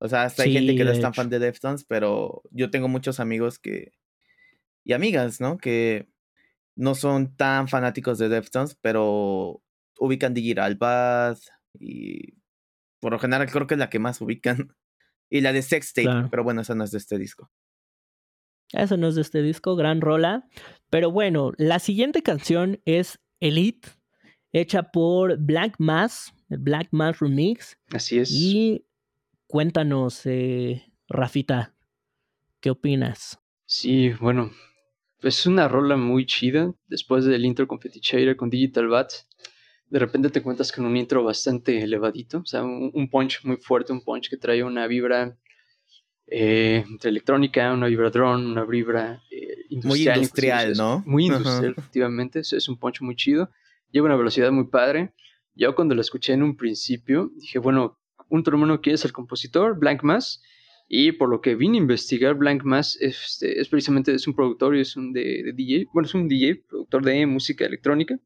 [0.01, 2.89] O sea, hasta hay gente que no es tan fan de Deftones, pero yo tengo
[2.89, 3.93] muchos amigos que.
[4.85, 5.59] y amigas, ¿no?
[5.59, 6.09] Que
[6.77, 9.61] no son tan fanáticos de Deftones, pero
[9.99, 11.41] ubican Digital Bath
[11.79, 12.35] y
[13.01, 14.75] por lo general creo que es la que más ubican.
[15.31, 17.51] Y la de Sex Tape, pero bueno, esa no es de este disco.
[18.73, 20.49] Eso no es de este disco, gran rola.
[20.89, 23.91] Pero bueno, la siguiente canción es Elite,
[24.53, 27.77] hecha por Black Mass, el Black Mass Remix.
[27.93, 28.31] Así es.
[28.33, 28.85] Y
[29.47, 31.75] cuéntanos, eh, Rafita,
[32.61, 33.39] ¿qué opinas?
[33.65, 34.51] Sí, bueno,
[35.23, 36.73] es una rola muy chida.
[36.87, 39.13] Después del intro con Feticheira, con Digital Bat,
[39.91, 43.93] de repente te cuentas con un intro bastante elevadito, o sea, un, punch muy fuerte,
[43.93, 45.37] un punch que trae una vibra
[46.27, 50.17] eh, entre electrónica, una vibra drone, una vibra eh, industrial.
[50.17, 51.03] Muy industrial, ¿no?
[51.07, 53.51] Muy industrial, efectivamente, es, es un punch muy chido,
[53.91, 55.15] lleva una velocidad muy padre.
[55.55, 57.99] Yo cuando lo escuché en un principio, dije, bueno,
[58.29, 60.43] un hermano que es el compositor, Blank Mass,
[60.89, 64.75] y por lo que vine a investigar, Blank Mass este, es precisamente es un productor
[64.77, 68.19] y es un de, DJ, bueno, es un DJ, productor de música electrónica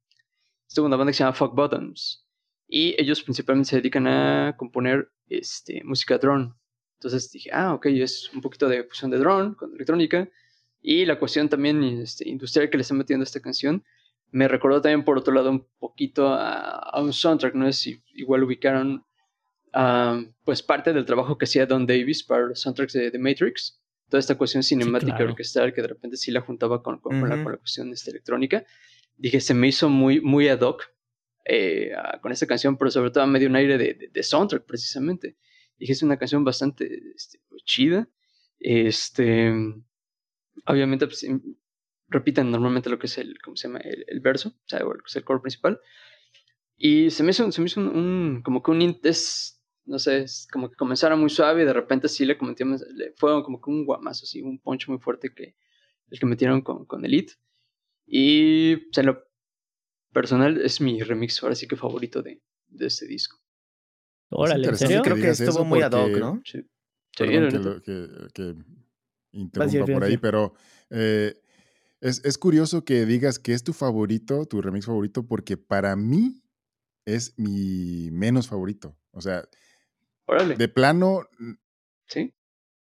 [0.69, 2.27] Estuvo una banda que se llama Fuck Bottoms.
[2.67, 6.55] Y ellos principalmente se dedican a componer este, música drone.
[6.95, 10.31] Entonces dije, ah, ok, es un poquito de fusión de drone con electrónica.
[10.81, 13.85] Y la cuestión también este, industrial que le están metiendo a esta canción
[14.33, 17.55] me recordó también, por otro lado, un poquito a, un soundtrack.
[17.55, 19.05] No sé si igual ubicaron
[20.45, 23.81] pues parte del trabajo que hacía Don Davis para los soundtracks de, The Matrix.
[24.09, 27.53] Toda esta cuestión cinemática orquestal que de repente sí la juntaba con, con, la, con
[27.53, 28.67] la, cuestión este, electrónica
[29.23, 30.85] dije, se me hizo muy, muy ad hoc
[31.45, 35.37] eh, con esta canción, pero sobre todo me dio un aire de, de, soundtrack precisamente.
[35.79, 38.09] Dije, es una canción bastante este, pues, chida.
[38.59, 39.53] Este,
[40.67, 41.27] obviamente, pues,
[42.13, 43.81] repiten normalmente lo que es el, ¿cómo se llama?
[43.81, 45.81] El, verso, o sea, lo que es el coro principal.
[46.77, 50.49] Y se me hizo, se me hizo un, como que un, es, no sé, es
[50.53, 53.71] como que comenzara muy suave y de repente sí le cometimos, le, fue como que
[53.71, 55.57] un guamazo, así, un poncho muy fuerte que
[56.11, 57.35] el que metieron con, con Elite.
[58.07, 59.25] Y pues, en lo
[60.13, 63.39] personal es mi remix ahora sí que favorito de, de este disco.
[64.31, 65.03] Órale, ¿en serio?
[65.03, 66.43] Creo que estuvo muy ad hoc, ¿no?
[66.45, 66.63] Sí.
[67.17, 68.55] Perdón que, que,
[69.33, 70.55] interrumpa por ahí, pero
[70.91, 71.42] eh,
[72.03, 76.43] es, es, curioso que digas que es tu favorito, tu remix favorito, porque para mí
[77.05, 78.99] es mi menos favorito.
[79.13, 79.49] O sea,
[80.27, 80.57] Órale.
[80.57, 81.29] de plano,
[82.09, 82.35] ¿Sí?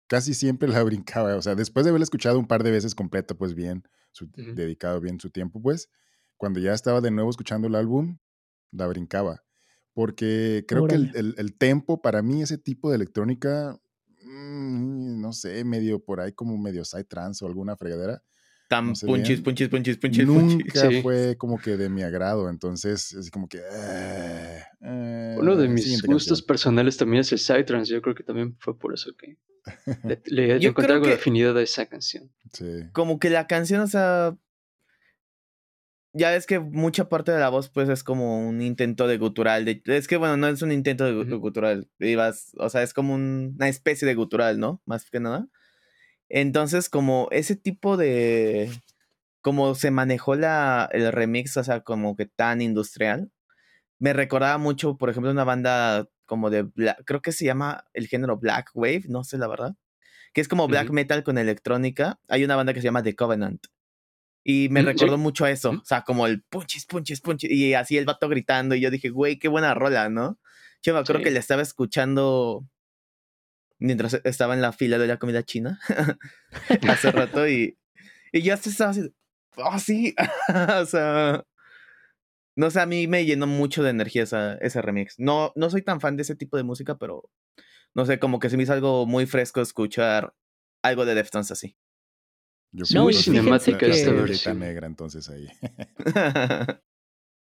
[0.08, 1.36] casi siempre la brincaba.
[1.36, 3.84] O sea, después de haberla escuchado un par de veces completa, pues bien,
[4.34, 5.90] dedicado bien su tiempo, pues,
[6.36, 8.18] cuando ya estaba de nuevo escuchando el álbum,
[8.72, 9.44] la brincaba.
[9.94, 13.80] Porque creo que el, el, tempo, para mí, ese tipo de electrónica,
[14.24, 18.24] mm, no sé, medio por ahí como medio side trance o alguna fregadera.
[18.68, 23.48] Tan punchis, punchis, punchis, punchis, Nunca fue como que de mi agrado, entonces es como
[23.48, 23.60] que...
[23.60, 28.78] Eh, Uno de mis gustos personales también es el Psytrance, yo creo que también fue
[28.78, 29.38] por eso que
[30.26, 32.32] le, yo encontré algo de afinidad a esa canción.
[32.54, 32.66] Sí.
[32.92, 34.36] Como que la canción, o sea...
[36.18, 39.66] Ya es que mucha parte de la voz pues es como un intento de gutural.
[39.66, 41.90] De, es que bueno, no es un intento de, gutural.
[42.58, 44.82] o sea, es como una especie de gutural, ¿no?
[44.86, 45.50] Más que nada.
[46.30, 48.72] Entonces, como ese tipo de.
[49.42, 53.32] Como se manejó la, el remix, o sea, como que tan industrial,
[54.00, 56.68] me recordaba mucho, por ejemplo, una banda como de.
[57.06, 59.76] creo que se llama el género Black Wave, no sé la verdad.
[60.34, 62.20] Que es como black metal con electrónica.
[62.28, 63.68] Hay una banda que se llama The Covenant.
[64.44, 65.72] Y me mm, recordó mucho a eso.
[65.72, 67.50] O sea, como el punchis, punchis, punchis.
[67.50, 68.76] Y así el vato gritando.
[68.76, 70.38] Y yo dije, güey, qué buena rola, ¿no?
[70.84, 72.68] Yo me acuerdo que le estaba escuchando
[73.80, 75.80] mientras estaba en la fila de la comida china
[76.88, 77.78] hace rato y,
[78.32, 79.14] y yo estaba así,
[79.58, 80.16] oh sí,
[80.82, 81.46] o sea,
[82.56, 85.16] no sé, a mí me llenó mucho de energía esa, ese remix.
[85.20, 87.30] No, no soy tan fan de ese tipo de música, pero
[87.94, 90.34] no sé, como que se me hizo algo muy fresco escuchar
[90.82, 91.76] algo de Deftones así.
[92.72, 94.60] Yo no, cinemática esta versión.
[94.60, 95.48] negra entonces ahí.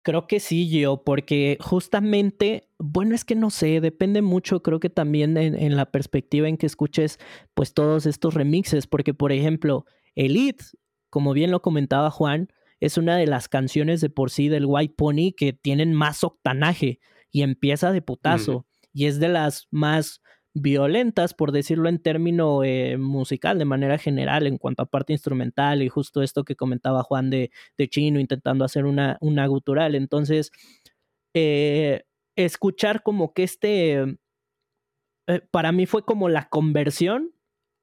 [0.05, 4.91] Creo que sí, yo, porque justamente, bueno, es que no sé, depende mucho, creo que
[4.91, 7.17] también en, la perspectiva en que escuches,
[7.55, 10.63] pues todos estos remixes, porque por ejemplo, Elite,
[11.09, 14.93] como bien lo comentaba Juan, es una de las canciones de por sí del White
[14.95, 16.99] Pony que tienen más octanaje
[17.31, 20.21] y empieza de putazo, y es de las más
[20.55, 25.83] violentas, por decirlo en término eh, musical, de manera general, en cuanto a parte instrumental
[25.83, 29.95] y justo esto que comentaba Juan de, de Chino intentando hacer una, una gutural.
[29.95, 30.51] Entonces,
[31.33, 32.03] eh,
[32.37, 34.17] escuchar como que este,
[35.27, 37.33] eh, para mí fue como la conversión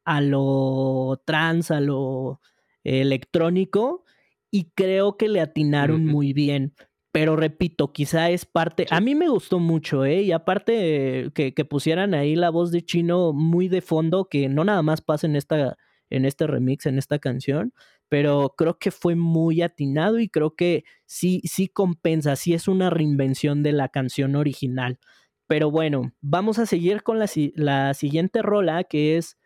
[0.06, 2.40] a lo trans, a lo
[2.84, 4.04] electrónico,
[4.50, 6.74] y creo que le atinaron muy bien.
[7.12, 8.86] Pero repito, quizá es parte.
[8.90, 10.22] A mí me gustó mucho, ¿eh?
[10.22, 14.64] Y aparte que, que, pusieran ahí la voz de chino muy de fondo, que no
[14.64, 15.76] nada más pasa en, esta,
[16.08, 17.74] en este remix, en esta canción,
[18.08, 22.90] pero creo que fue muy atinado y creo que sí, sí compensa, sí es una
[22.90, 24.98] reinvención de la canción original.
[25.46, 29.38] Pero bueno, vamos a seguir con la, la siguiente rola que es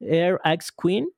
[0.00, 1.08] Air Axe Queen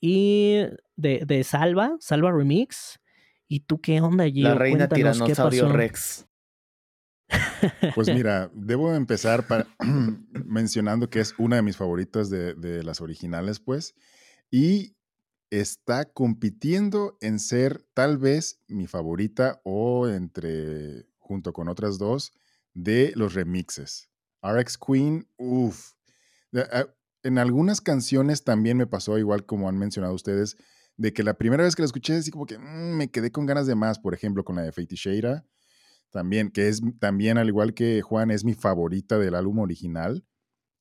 [0.00, 0.62] y
[0.96, 2.98] de, de Salva, Salva Remix.
[3.48, 4.42] ¿Y tú qué onda, allí?
[4.42, 6.26] La reina tiranosaurio Rex.
[7.94, 9.44] Pues mira, debo empezar
[10.44, 13.94] mencionando que es una de mis favoritas de, de, las originales, pues,
[14.50, 14.96] y
[15.50, 22.32] está compitiendo en ser tal vez mi favorita o entre, junto con otras dos,
[22.74, 24.10] de los remixes.
[24.42, 25.92] RX Queen, uff.
[26.72, 26.86] Ah,
[27.22, 30.56] en algunas canciones también me pasó, igual como han mencionado ustedes,
[30.96, 33.46] de que la primera vez que la escuché, así como que mm, me quedé con
[33.46, 35.44] ganas de más, por ejemplo, con la de Fate Sheira,
[36.10, 40.24] también, que es también, al igual que Juan, es mi favorita del álbum original.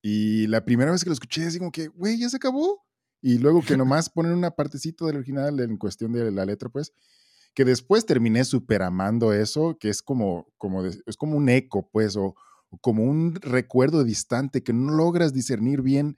[0.02, 2.86] Y la primera vez que lo escuché, así como que, güey, ya se acabó.
[3.22, 6.94] Y luego que nomás ponen una partecita del original en cuestión de la letra, pues,
[7.54, 12.16] que después terminé super amando eso, que es como, como, es como un eco, pues,
[12.16, 12.36] o,
[12.70, 16.18] o, como un recuerdo distante que no logras discernir bien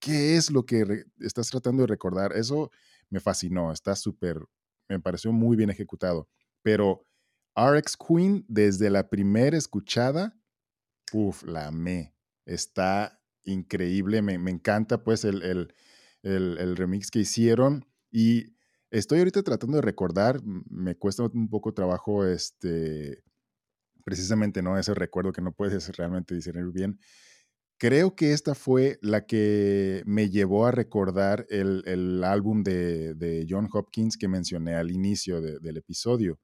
[0.00, 2.32] qué es lo que estás tratando de recordar.
[2.34, 2.70] Eso
[3.10, 4.40] me fascinó, está súper,
[4.88, 6.28] me pareció muy bien ejecutado.
[6.62, 7.04] Pero
[7.56, 10.36] RX Queen, desde la primera escuchada,
[11.12, 12.14] uff, la amé.
[12.44, 15.72] Está increíble, me, encanta pues el, el,
[16.22, 18.56] el, remix que hicieron y
[18.90, 23.22] estoy ahorita tratando de recordar, me cuesta un poco trabajo este,
[24.04, 24.78] precisamente, ¿no?
[24.78, 26.98] Ese recuerdo que no puedes realmente discernir bien.
[27.78, 34.16] Creo que esta fue la que me llevó a recordar el, álbum de, John Hopkins
[34.16, 36.38] que mencioné al inicio del episodio.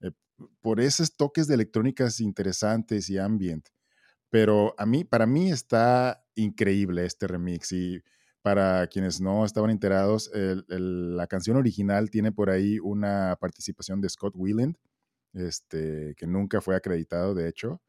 [0.00, 0.12] Eh,
[0.60, 3.68] por esos toques de electrónicas interesantes y ambient.
[4.30, 8.02] Pero a mí, para mí está increíble este remix y
[8.42, 10.30] para quienes no estaban enterados,
[10.68, 14.76] la canción original tiene por ahí una participación de Scott Weiland,
[15.34, 17.80] este, que nunca fue acreditado, de hecho.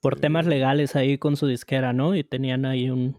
[0.00, 2.14] Por temas este legales ahí con su disquera, ¿no?
[2.14, 3.16] Y tenían ahí un...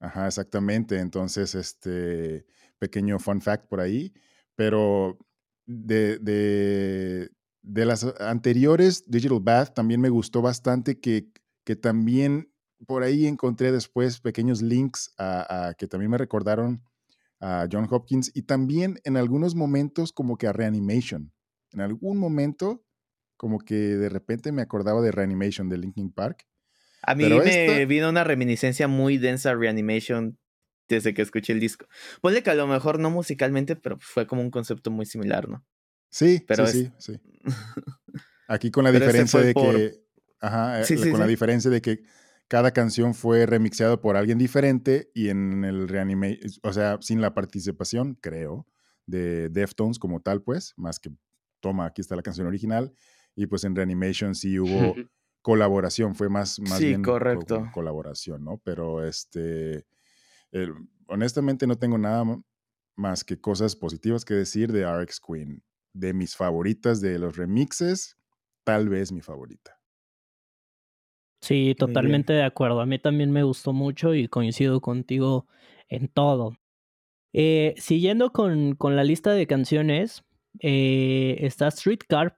[0.00, 0.98] Ajá, exactamente.
[0.98, 2.46] Entonces, este
[2.78, 4.12] pequeño fun fact por ahí.
[4.56, 5.18] Pero
[5.66, 7.30] de, de,
[7.62, 11.30] de las anteriores, Digital Bath, también me gustó bastante que,
[11.64, 12.52] que también
[12.86, 16.82] por ahí encontré después pequeños links a, a, que también me recordaron
[17.40, 21.32] a John Hopkins y también en algunos momentos como que a Reanimation.
[21.70, 22.84] En algún momento
[23.42, 26.46] como que de repente me acordaba de Reanimation de Linkin Park.
[27.02, 30.38] A mí me vino una reminiscencia muy densa a Reanimation
[30.88, 31.86] desde que escuché el disco.
[32.20, 35.66] Ponle que a lo mejor no musicalmente, pero fue como un concepto muy similar, ¿no?
[36.08, 37.20] Sí, pero sí, sí,
[38.46, 39.92] Aquí con la diferencia de que.
[40.38, 42.04] Ajá, eh, con la diferencia de que
[42.46, 47.34] cada canción fue remixeada por alguien diferente y en el Reanimation, o sea, sin la
[47.34, 48.68] participación, creo,
[49.06, 51.10] de Deftones como tal, pues, más que
[51.58, 52.94] toma, aquí está la canción original
[53.34, 54.94] y pues en Reanimation sí hubo
[55.42, 57.68] colaboración, fue más, más sí, bien correcto.
[57.72, 58.58] colaboración, ¿no?
[58.64, 59.86] Pero este,
[61.08, 62.24] honestamente no tengo nada
[62.96, 65.62] más que cosas positivas que decir de RX Queen.
[65.94, 68.16] De mis favoritas de los remixes,
[68.64, 69.78] tal vez mi favorita.
[71.42, 72.80] Sí, totalmente de acuerdo.
[72.80, 75.46] A mí también me gustó mucho y coincido contigo
[75.88, 76.56] en todo.
[77.32, 80.22] Eh, siguiendo con, con, la lista de canciones,
[80.60, 82.36] eh, está Streetcar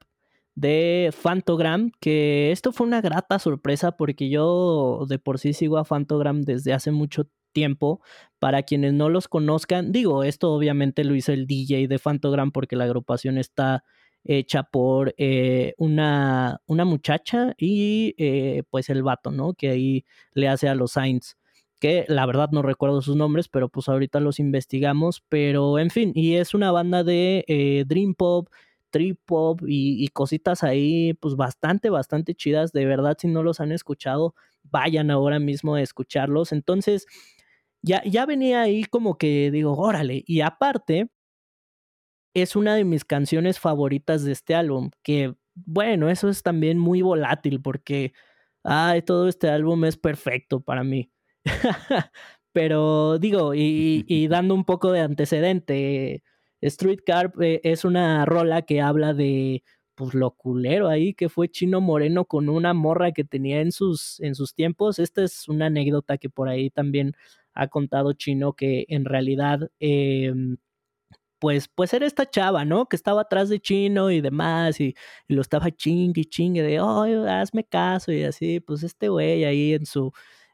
[0.54, 5.84] de Fantogram, que esto fue una grata sorpresa porque yo de por sí sigo a
[5.84, 8.00] Fantogram desde hace mucho tiempo.
[8.38, 12.76] Para quienes no los conozcan, digo, esto obviamente lo hizo el DJ de Fantogram porque
[12.76, 13.84] la agrupación está
[14.24, 19.54] hecha por eh, una, una, muchacha y eh, pues el vato, ¿no?
[19.54, 21.36] Que ahí le hace a los Saints.
[21.80, 25.22] Que la verdad no recuerdo sus nombres, pero pues ahorita los investigamos.
[25.28, 28.48] Pero en fin, y es una banda de eh, Dream Pop,
[28.94, 32.72] trip hop y, cositas ahí, pues bastante, bastante chidas.
[32.72, 36.52] De verdad, si no los han escuchado, vayan ahora mismo a escucharlos.
[36.52, 37.06] Entonces,
[37.82, 40.22] ya, ya venía ahí como que digo, órale.
[40.28, 41.08] Y aparte,
[42.34, 47.02] es una de mis canciones favoritas de este álbum, que bueno, eso es también muy
[47.02, 48.12] volátil porque,
[48.62, 51.10] ay, todo este álbum es perfecto para mí.
[52.52, 56.22] Pero digo, y, y, dando un poco de antecedente,
[56.64, 59.62] Streetcar eh, es una rola que habla de
[59.94, 64.20] pues lo culero ahí que fue Chino Moreno con una morra que tenía en sus,
[64.20, 64.98] en sus tiempos.
[64.98, 67.12] Esta es una anécdota que por ahí también
[67.54, 70.56] ha contado Chino que en realidad em,
[71.38, 72.86] pues, pues era esta chava, ¿no?
[72.88, 74.94] Que estaba atrás de Chino y demás, y,
[75.28, 79.86] lo estaba chingue chingue de, oh, hazme caso, y así, pues este güey ahí en
[79.86, 80.12] su,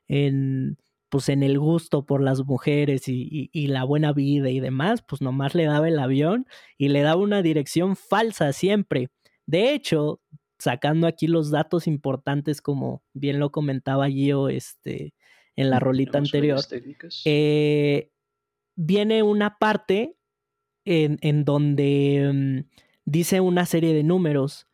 [0.08, 0.78] en,
[1.11, 5.20] pues en el gusto por las mujeres y, y, la buena vida y demás, pues
[5.20, 6.46] nomás le daba el avión
[6.78, 9.11] y le daba una dirección falsa siempre.
[9.46, 10.20] De hecho,
[10.61, 15.14] sacando aquí los datos importantes, como bien lo comentaba Gio este,
[15.56, 16.61] en la rolita anterior,
[17.24, 18.11] eh,
[18.76, 20.16] viene una parte
[20.84, 24.66] en, donde mm, dice una serie de números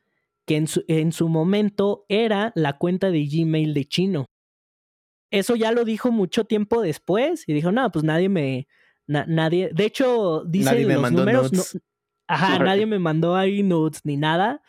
[0.45, 4.27] que en su, en su momento era la cuenta de Gmail de Chino.
[5.31, 8.69] Eso ya lo dijo mucho tiempo después y dijo, no, pues nadie me,
[9.07, 11.79] nadie, de hecho, dice los números,
[12.27, 14.63] ajá, nadie me mandó ahí notes ni nada.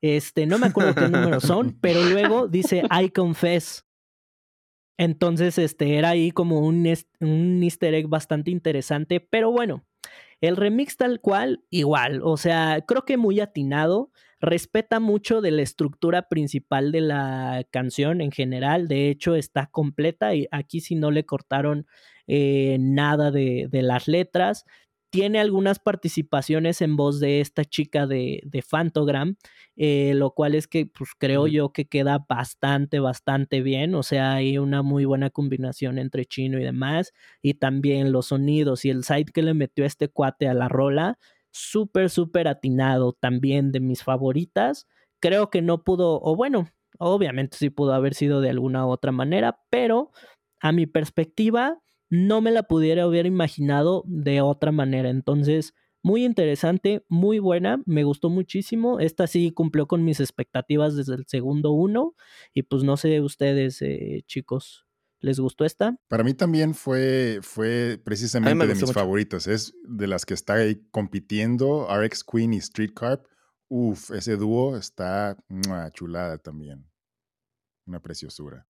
[0.00, 3.86] Este, no me acuerdo qué números son, pero luego dice I confess.
[4.98, 6.86] Entonces, este, era ahí como un,
[7.20, 9.84] un easter egg bastante interesante, pero bueno,
[10.40, 14.10] el remix tal cual, igual, o sea, creo que muy atinado,
[14.42, 20.34] respeta mucho de la estructura principal de la canción en general, de hecho está completa
[20.34, 21.86] y aquí si no le cortaron
[22.26, 24.66] eh, nada de, de las letras,
[25.10, 29.36] tiene algunas participaciones en voz de esta chica de, de Fantogram,
[29.76, 34.32] eh, lo cual es que pues creo yo que queda bastante, bastante bien, o sea,
[34.34, 37.12] hay una muy buena combinación entre chino y demás,
[37.42, 41.18] y también los sonidos y el side que le metió este cuate a la rola,
[41.52, 44.88] súper, súper atinado, también de mis favoritas,
[45.20, 49.60] creo que no pudo, o bueno, obviamente sí pudo haber sido de alguna otra manera,
[49.70, 50.10] pero
[50.60, 51.78] a mi perspectiva,
[52.10, 55.08] no me la pudiera haber imaginado de otra manera.
[55.10, 59.00] Entonces, muy interesante, muy buena, me gustó muchísimo.
[59.00, 62.14] Esta sí cumplió con mis expectativas desde el segundo uno.
[62.54, 64.84] Y pues no sé ustedes, eh, chicos,
[65.22, 65.96] ¿les gustó esta?
[66.08, 69.46] Para mí también fue, fue precisamente de mis favoritos.
[69.46, 73.24] Es de las que está ahí compitiendo, RX Queen y Street Carp.
[73.68, 76.84] Uf, ese dúo está una chulada también.
[77.86, 78.66] Una preciosura.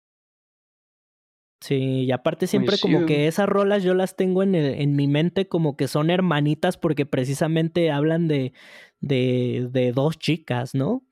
[1.60, 5.46] Sí, y aparte siempre como que esas rolas yo las tengo en, en, mi mente
[5.46, 8.52] como que son hermanitas porque precisamente hablan de,
[9.00, 11.06] de, de dos chicas, ¿no?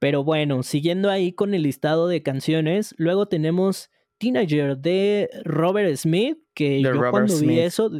[0.00, 3.90] Pero bueno, siguiendo ahí con el listado de canciones, luego tenemos
[4.24, 7.90] Teenager de Robert Smith, que yo cuando vi eso,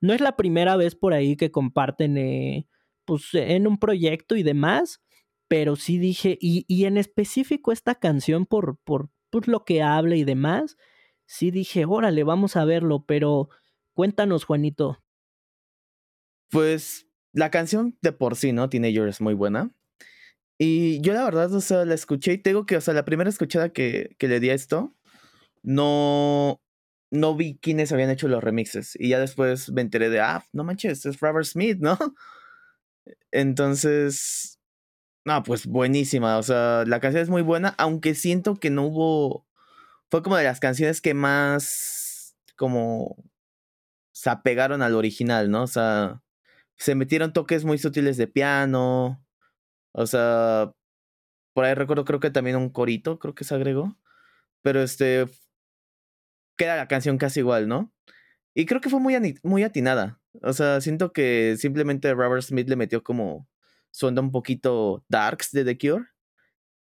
[0.00, 2.68] no es la primera vez por ahí que comparten eh,
[3.04, 5.02] pues en un proyecto y demás,
[5.48, 10.14] pero sí dije, y, y en específico esta canción por, por, por lo que habla
[10.14, 10.76] y demás,
[11.26, 13.48] sí dije, órale, vamos a verlo, pero
[13.94, 15.02] cuéntanos, Juanito.
[16.50, 18.68] Pues la canción de por sí, ¿no?
[18.68, 19.74] Teenager es muy buena.
[20.56, 23.28] Y yo la verdad, o sea, la escuché y tengo que, o sea, la primera
[23.28, 24.94] escuchada que, que le di a esto,
[25.64, 26.62] no,
[27.10, 28.96] no vi quiénes habían hecho los remixes.
[29.00, 31.98] Y ya después me enteré de, ah, no manches, es Robert Smith, ¿no?
[33.32, 34.60] Entonces,
[35.24, 36.38] no, pues buenísima.
[36.38, 39.46] O sea, la canción es muy buena, aunque siento que no hubo
[40.14, 43.16] fue como de las canciones que más como
[44.12, 45.64] se apegaron al original, ¿no?
[45.64, 46.22] O sea,
[46.76, 49.24] se metieron toques muy sutiles de piano.
[49.92, 50.72] O sea,
[51.54, 53.98] por ahí recuerdo creo que también un corito, creo que se agregó.
[54.62, 55.26] Pero este
[56.56, 57.92] queda la canción casi igual, ¿no?
[58.54, 60.20] Y creo que fue muy, muy atinada.
[60.42, 63.48] O sea, siento que simplemente Robert Smith le metió como
[63.90, 66.06] su onda un poquito darks de The Cure.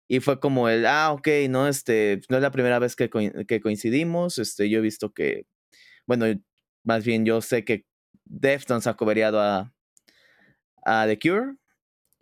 [0.09, 3.09] Y fue como el, ah, ok, no, este, no es la primera vez que,
[3.47, 5.47] que coincidimos, este, yo he visto que,
[6.05, 6.25] bueno,
[6.83, 7.85] más bien yo sé que
[8.25, 9.73] Deftones ha coveriado a,
[10.85, 11.55] a The Cure,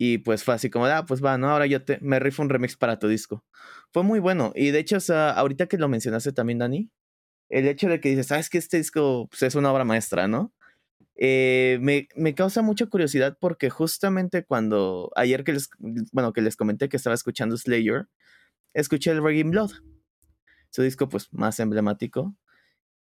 [0.04, 1.50] y pues fue así como, ah, pues va, ¿no?
[1.50, 3.46] Ahora yo te, me rifo un remix para tu disco.
[3.94, 4.52] Fue muy bueno.
[4.56, 6.90] Y de hecho, o sea, ahorita que lo mencionaste también, Dani,
[7.52, 10.54] el hecho de que dices, sabes que este disco pues, es una obra maestra, ¿no?
[11.16, 15.70] Eh, me, me, causa mucha curiosidad porque justamente cuando ayer que les,
[16.12, 18.08] bueno, que les comenté que estaba escuchando Slayer,
[18.74, 19.72] escuché el Reggae Blood,
[20.72, 22.36] su disco pues más emblemático,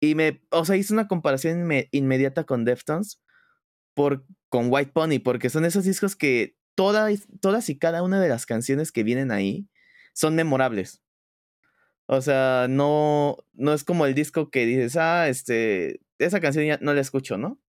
[0.01, 3.22] y me, o sea, hice una comparación inmediata con Deftones
[3.95, 8.28] por, con White Pony, porque son esos discos que todas, todas y cada una de
[8.28, 9.68] las canciones que vienen ahí
[10.12, 11.03] son memorables.
[12.07, 16.78] O sea, no, no es como el disco que dices, ah, este, esa canción ya
[16.80, 17.61] no la escucho, ¿no?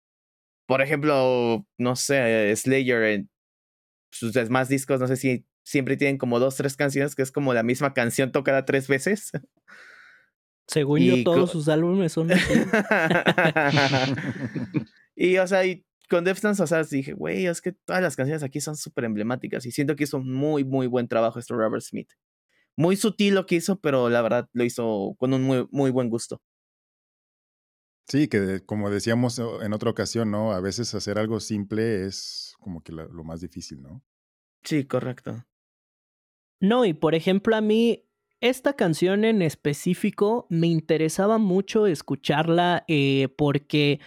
[0.65, 3.29] por ejemplo, no sé, Slayer en
[4.11, 7.53] sus demás discos, no sé si siempre tienen como dos, tres canciones que es como
[7.53, 9.31] la misma canción tocada tres veces.
[10.67, 12.31] Según yo, todos sus álbumes son
[15.15, 18.41] y, o sea, y con Deftones, o sea, dije, güey, es que todas las canciones
[18.41, 21.83] aquí son súper emblemáticas y siento que hizo un muy, muy buen trabajo este Robert
[21.83, 22.09] Smith.
[22.77, 26.09] Muy sutil lo que hizo, pero la verdad lo hizo con un muy, muy buen
[26.09, 26.41] gusto.
[28.07, 30.51] Sí, que como decíamos en otra ocasión, ¿no?
[30.53, 34.03] A veces hacer algo simple es como que lo más difícil, ¿no?
[34.63, 35.45] Sí, correcto.
[36.61, 38.05] No, y por ejemplo a mí,
[38.41, 43.99] esta canción en específico me interesaba mucho escucharla eh, porque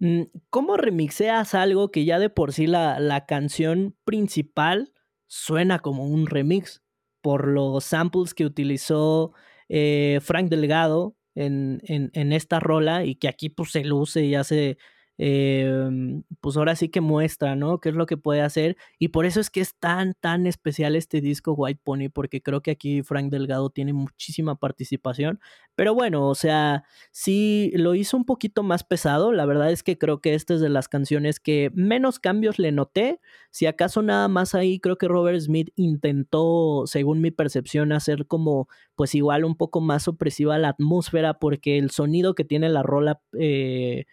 [0.00, 4.92] mm, ¿cómo remixeas algo que ya de por sí la, la canción principal
[5.28, 6.82] suena como un remix?
[7.20, 9.32] Por los samples que utilizó
[9.68, 14.34] eh, Frank Delgado en, en, en, esta rola y que aquí pues se luce y
[14.34, 14.78] hace
[15.22, 17.78] Em, pues ahora sí que muestra, ¿no?
[17.78, 18.78] ¿Qué es lo que puede hacer?
[18.98, 22.62] Y por eso es que es tan, tan especial este disco White Pony, porque creo
[22.62, 25.38] que aquí Frank Delgado tiene muchísima participación.
[25.74, 29.30] Pero bueno, o sea, sí lo hizo un poquito más pesado.
[29.32, 32.72] La verdad es que creo que esta es de las canciones que menos cambios le
[32.72, 33.20] noté.
[33.50, 38.68] Si acaso nada más ahí, creo que Robert Smith intentó, según mi percepción, hacer como,
[38.94, 43.20] pues igual un poco más opresiva la atmósfera, porque el sonido que tiene la rola...
[43.38, 44.06] Eh,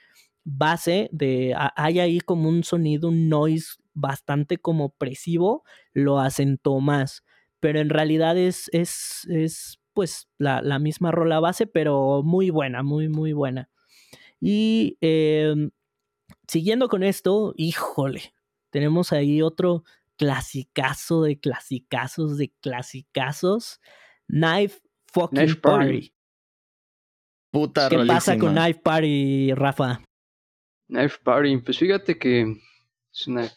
[0.47, 7.23] base de, hay ahí como un sonido, un noise bastante como opresivo, lo asentó más.
[7.59, 12.81] Pero en realidad es, es, es pues la, la, misma rola base, pero muy buena,
[12.81, 13.69] muy, muy buena.
[14.39, 15.71] Y em,
[16.47, 18.33] siguiendo con esto, híjole,
[18.69, 19.83] tenemos ahí otro
[20.15, 23.81] clasicazo de clasicazos de clasicazos.
[24.27, 26.13] Knife fucking Party.
[27.51, 30.06] Puta ¿Qué pasa con Knife Party, Rafa?
[30.87, 32.57] Knife Party, pues fíjate que
[33.11, 33.51] es una.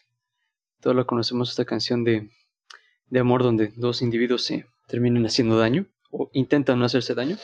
[0.80, 2.30] Todos la conocemos, esta canción de,
[3.08, 7.36] de amor donde dos individuos se terminan haciendo daño o intentan no hacerse daño.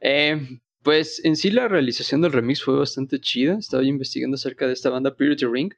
[0.00, 3.56] Eh, pues en sí la realización del remix fue bastante chida.
[3.58, 5.72] Estaba investigando acerca de esta banda Purity Ring.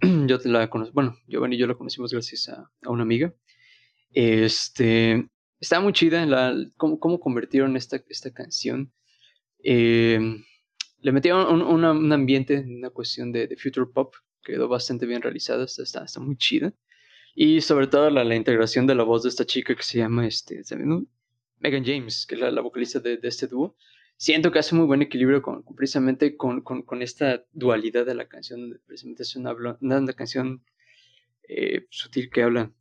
[0.26, 3.32] yo te la conozco, bueno, Giovanni y yo la conocimos gracias a, a una amiga.
[4.12, 5.28] Este,
[5.60, 8.92] está muy chida la, cómo, cómo convirtieron esta, esta canción.
[9.62, 10.42] Eh,
[11.02, 15.64] le metieron un, un, ambiente, una cuestión de, de, future pop, quedó bastante bien realizada,
[15.64, 16.72] está, está, muy chida.
[17.34, 20.62] Y sobre todo la, integración de la voz de esta chica que se llama este,
[21.58, 23.76] Megan James, que es la, vocalista de, de, este dúo.
[24.16, 28.28] Siento que hace muy buen equilibrio con, precisamente con, con, con, esta dualidad de la
[28.28, 28.80] canción.
[28.86, 30.62] Precisamente es una, una canción
[31.48, 32.72] eh, sutil que habla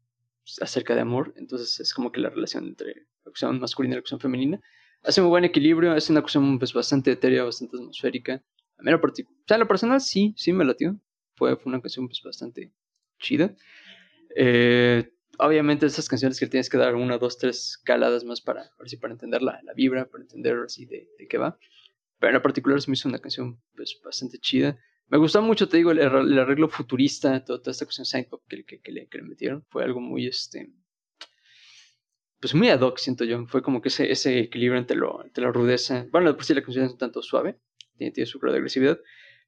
[0.60, 1.34] acerca de amor.
[1.38, 4.62] Entonces es como que la relación entre la cuestión masculina y la cuestión femenina
[5.04, 8.43] hace muy buen equilibrio, es una cuestión pues, bastante etérea, bastante atmosférica.
[8.78, 9.00] A mí, o
[9.47, 11.00] sea, la personal sí, sí me latió.
[11.36, 12.74] Fue, fue una canción pues, bastante
[13.20, 13.56] chida.
[14.36, 18.89] Eh, obviamente esas canciones que tienes que dar una, dos, tres caladas más para, ver
[18.89, 21.58] si para entender la, la, vibra, para entender así de, de, qué va.
[22.20, 24.78] Pero en lo particular se me hizo una canción pues bastante chida.
[25.08, 28.43] Me gustó mucho, te digo, el, el arreglo futurista, toda, toda esta cuestión synth pop
[28.47, 29.66] que, que, que, le, que, le, metieron.
[29.70, 30.72] Fue algo muy, este,
[32.40, 33.46] pues muy ad hoc, siento yo.
[33.48, 36.08] Fue como que ese, ese equilibrio entre, lo, entre la rudeza.
[36.12, 37.60] Bueno, por sí la canción es un tanto suave,
[37.98, 39.00] tiene, tiene su grado de agresividad,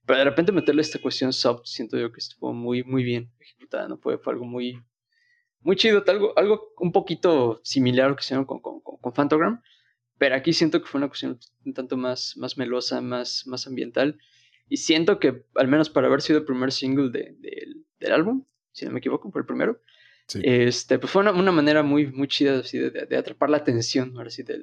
[0.05, 3.87] pero de repente meterle esta cuestión soft, siento yo que estuvo muy, muy bien ejecutada,
[3.87, 3.97] ¿no?
[3.97, 4.81] Fue, fue algo muy,
[5.61, 9.61] muy chido, algo, algo un poquito similar a lo que hicieron con, con, con, Fantogram,
[10.17, 14.17] pero aquí siento que fue una cuestión un tanto más, más melosa, más, más ambiental,
[14.67, 17.67] y siento que, al menos para haber sido el primer single de, de,
[17.99, 19.79] del álbum, si no me equivoco, fue el primero,
[20.43, 24.43] este, pues fue una, manera muy, muy chida así, de, atrapar la atención, ahora sí,
[24.43, 24.57] de,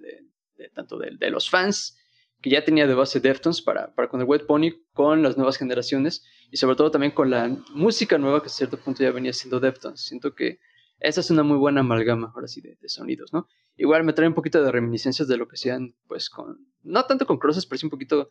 [0.75, 1.97] tanto de, los fans,
[2.41, 5.57] que ya tenía de base Deftones para, para con el Wet Pony, con las nuevas
[5.57, 9.33] generaciones, y sobre todo también con la música nueva que a cierto punto ya venía
[9.33, 10.01] siendo Deftones.
[10.01, 10.59] Siento que
[11.01, 13.47] esa es una muy buena amalgama, ahora sí, de, sonidos, ¿no?
[13.77, 17.27] Igual me trae un poquito de reminiscencias de lo que hacían, pues, con, no tanto
[17.27, 18.31] con Crosses, pero sí un poquito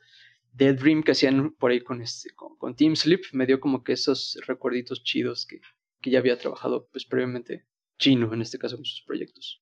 [0.51, 3.83] del Dream que hacían por ahí con, este, con, con Team Sleep, me dio como
[3.83, 5.61] que esos recuerditos chidos que,
[6.07, 7.65] que ya había trabajado pues previamente
[7.99, 9.61] chino, en este caso con sus proyectos.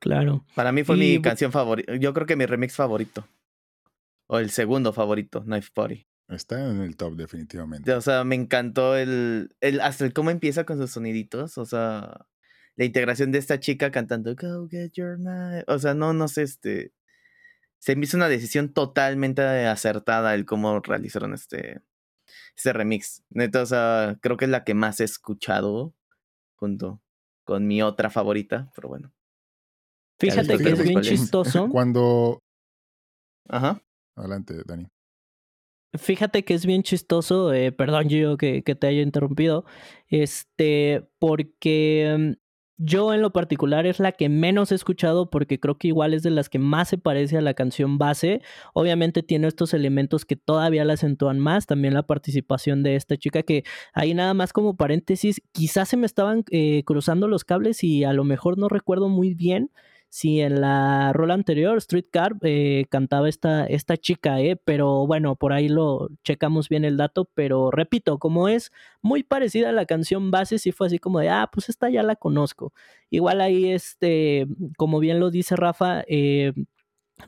[0.00, 0.44] Claro.
[0.56, 1.94] Para mí fue mi canción favorita.
[1.96, 3.28] Yo creo que mi remix favorito.
[4.26, 6.06] O el segundo favorito, Knife Party.
[6.28, 7.92] Está en el top, definitivamente.
[7.92, 9.80] O sea, me encantó el, el.
[9.80, 11.58] Hasta el cómo empieza con sus soniditos.
[11.58, 12.26] O sea,
[12.76, 15.64] la integración de esta chica cantando Go get your knife.
[15.66, 16.92] O sea, no, no sé, este.
[17.78, 21.80] Se me hizo una decisión totalmente acertada el cómo realizaron este,
[22.60, 23.24] ese remix.
[23.30, 25.94] Neta, o sea, creo que es la que más he escuchado
[26.56, 27.02] junto
[27.44, 29.12] con mi otra favorita, pero bueno.
[30.18, 31.68] Fíjate que es bien chistoso.
[31.68, 32.42] Cuando.
[33.48, 33.82] Ajá.
[34.16, 34.86] Adelante, Dani.
[35.98, 39.64] Fíjate que es bien chistoso, eh, perdón yo que, que, te haya interrumpido,
[40.06, 42.49] este, porque mm,
[42.82, 46.22] yo en lo particular es la que menos he escuchado porque creo que igual es
[46.22, 48.40] de las que más se parece a la canción base.
[48.72, 51.66] Obviamente tiene estos elementos que todavía la acentúan más.
[51.66, 56.06] También la participación de esta chica que ahí nada más como paréntesis, quizás se me
[56.06, 59.70] estaban eh, cruzando los cables y a lo mejor no recuerdo muy bien
[60.10, 65.52] si en la rola anterior, Streetcar, eh, cantaba esta, esta chica, eh, pero bueno, por
[65.52, 70.32] ahí lo checamos bien el dato, pero repito, como es muy parecida a la canción
[70.32, 72.72] base, sí fue así como de, ah, pues esta ya la conozco.
[73.08, 76.54] Igual ahí, este, como bien lo dice Rafa, eh,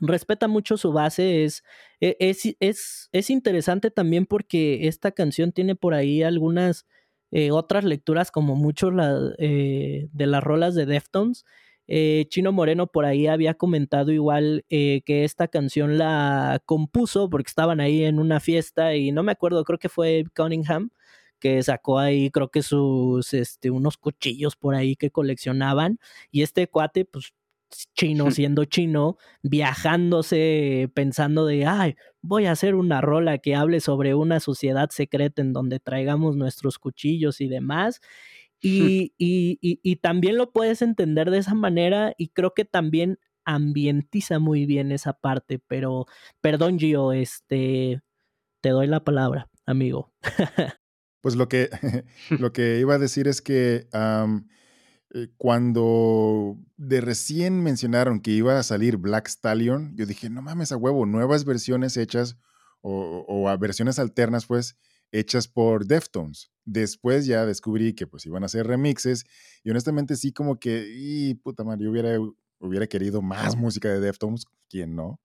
[0.01, 1.63] respeta mucho su base, es,
[2.01, 6.85] e, es, es, es, interesante también porque esta canción tiene por ahí algunas
[7.31, 11.45] eh, otras lecturas como muchos de las rolas de Deftones
[11.87, 17.49] eh, Chino Moreno por ahí había comentado igual eh, que esta canción la compuso porque
[17.49, 20.91] estaban ahí en una fiesta y no me acuerdo, creo que fue Cunningham
[21.39, 25.99] que sacó ahí creo que sus este unos cuchillos por ahí que coleccionaban
[26.31, 27.33] y este cuate pues
[27.95, 34.15] chino siendo chino viajándose pensando de ay voy a hacer una rola que hable sobre
[34.15, 37.99] una sociedad secreta en donde traigamos nuestros cuchillos y demás
[38.63, 44.39] y, y, y, también lo puedes entender de esa manera y creo que también ambientiza
[44.39, 46.05] muy bien esa parte, pero
[46.39, 48.01] perdón Gio, este,
[48.61, 50.13] te doy la palabra, amigo.
[51.21, 51.69] pues lo que,
[52.29, 53.87] lo que iba a decir es que
[55.13, 60.71] eh, cuando de recién mencionaron que iba a salir Black Stallion, yo dije, no mames
[60.71, 62.37] a huevo, nuevas versiones hechas
[62.79, 64.77] o, o a versiones alternas, pues,
[65.13, 66.51] hechas por Deftones.
[66.65, 69.23] Después ya descubrí que pues iban a hacer remixes
[69.63, 72.17] y honestamente sí como que, y puta madre, yo hubiera,
[72.59, 75.21] hubiera querido más música de Deftones, ¿quién no?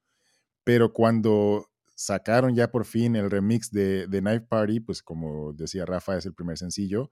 [0.62, 1.66] Pero cuando
[1.97, 6.26] sacaron ya por fin el remix de, de Knife Party, pues como decía Rafa, es
[6.26, 7.11] el primer sencillo,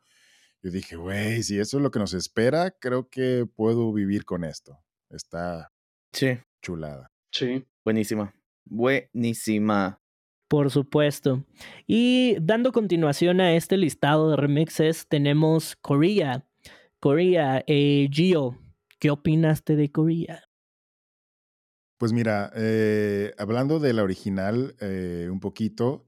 [0.63, 4.45] yo dije, güey, si eso es lo que nos espera, creo que puedo vivir con
[4.45, 4.79] esto.
[5.09, 5.73] Está
[6.13, 6.39] sí.
[6.61, 7.11] chulada.
[7.31, 7.65] Sí.
[7.85, 8.35] Buenísima.
[8.65, 10.01] Buenísima.
[10.49, 11.45] Por supuesto.
[11.87, 16.47] Y dando continuación a este listado de remixes, tenemos Korea.
[17.01, 18.59] Korea, eh, Gio,
[18.99, 20.43] ¿qué opinaste de Korea?
[21.99, 26.07] Pues mira, eh, hablando de la original eh, un poquito,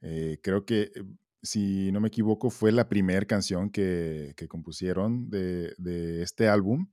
[0.00, 0.92] creo que,
[1.42, 6.88] si no me equivoco, fue la primera canción que, que compusieron de, de, este álbum.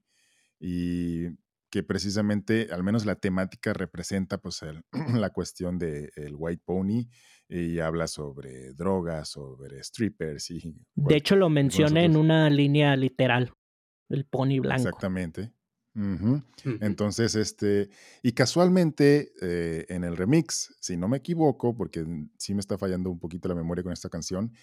[0.60, 1.28] Y
[1.74, 4.61] que precisamente, al menos la temática representa pues
[5.19, 7.09] la cuestión del el white pony
[7.49, 10.76] y habla sobre drogas, sobre strippers y...
[10.93, 13.53] De hecho lo menciona en una línea literal,
[14.09, 14.84] el pony blanco.
[14.84, 15.51] Exactamente.
[16.80, 17.89] Entonces, este,
[18.21, 22.05] y casualmente eh, en el remix, si no me equivoco, porque
[22.38, 24.53] sí me está fallando un poquito la memoria con esta canción,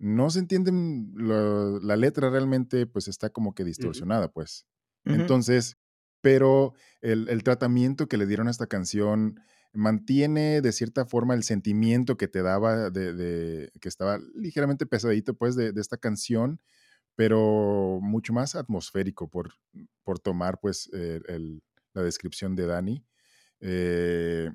[0.00, 0.72] no se entiende
[1.14, 4.66] la, letra realmente, pues está como que distorsionada, pues.
[5.04, 5.76] Entonces,
[6.20, 9.40] pero el, tratamiento que le dieron a esta canción
[9.72, 15.54] mantiene de cierta forma el sentimiento que te daba de, que estaba ligeramente pesadito pues
[15.56, 16.60] de, esta canción,
[17.14, 19.54] pero mucho más atmosférico por,
[20.02, 21.20] por tomar pues eh,
[21.92, 23.04] la descripción de Dani.
[23.60, 24.50] Eh,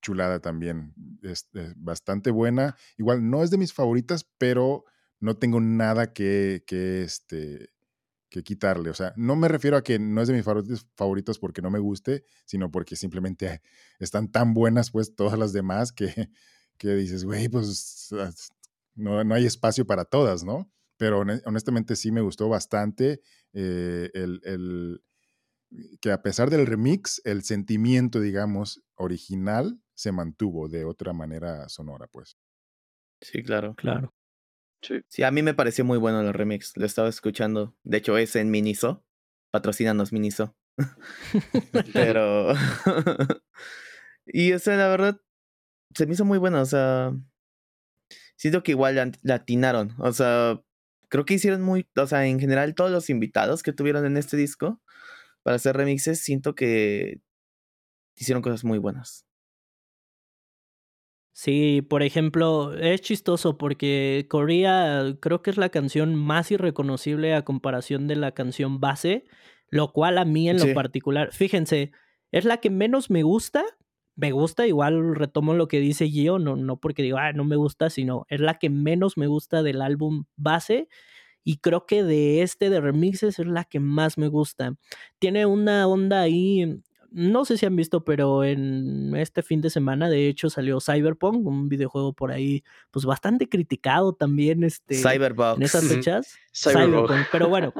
[0.00, 2.76] chulada también, es, bastante buena.
[2.96, 4.84] Igual no es de mis favoritas, pero
[5.20, 7.70] no tengo nada que, que este,
[8.28, 8.90] que quitarle.
[8.90, 10.44] O sea, no me refiero a que no es de mis
[10.96, 13.62] favoritos porque no me guste, sino porque simplemente
[13.98, 16.06] están tan buenas, pues, todas las demás que,
[16.78, 18.10] que dices, güey, pues
[18.94, 20.70] no, no, hay espacio para todas, ¿no?
[20.96, 23.20] Pero honestamente sí me gustó bastante
[23.52, 25.00] eh, el, el,
[26.00, 32.08] que a pesar del remix, el sentimiento, digamos, original se mantuvo de otra manera sonora,
[32.08, 32.36] pues.
[33.20, 33.74] Sí, claro.
[33.74, 34.12] Claro.
[34.80, 35.22] Sí.
[35.22, 36.76] a mí me pareció muy bueno el remix.
[36.76, 37.76] Lo estaba escuchando.
[37.82, 39.04] De hecho, es en Miniso.
[39.50, 40.56] Patrocínanos Miniso.
[41.92, 42.54] Pero.
[44.26, 45.20] y eso, la verdad,
[45.94, 46.60] se me hizo muy bueno.
[46.60, 47.12] O sea,
[48.36, 49.94] siento que igual latinaron.
[49.98, 50.60] O sea,
[51.08, 51.88] creo que hicieron muy.
[51.96, 54.80] O sea, en general, todos los invitados que tuvieron en este disco
[55.42, 57.20] para hacer remixes, siento que
[58.16, 59.27] hicieron cosas muy buenas.
[61.40, 67.44] Sí, por ejemplo, es chistoso porque Korea creo que es la canción más irreconocible a
[67.44, 69.24] comparación de la canción base,
[69.70, 71.92] lo cual a mí en lo particular, fíjense,
[72.32, 73.62] es la que menos me gusta.
[74.16, 77.54] Me gusta, igual retomo lo que dice Gio, no, no porque digo, ah, no me
[77.54, 80.88] gusta, sino es la que menos me gusta del álbum base.
[81.44, 84.74] Y creo que de este de remixes es la que más me gusta.
[85.20, 90.08] Tiene una onda ahí no sé si han visto, pero en este fin de semana,
[90.10, 95.56] de hecho, salió Cyberpunk, un videojuego por ahí, pues bastante criticado también, este, Cyberpunk.
[95.56, 96.36] en esas fechas.
[96.52, 97.26] Cyberpunk.
[97.32, 97.72] Pero bueno,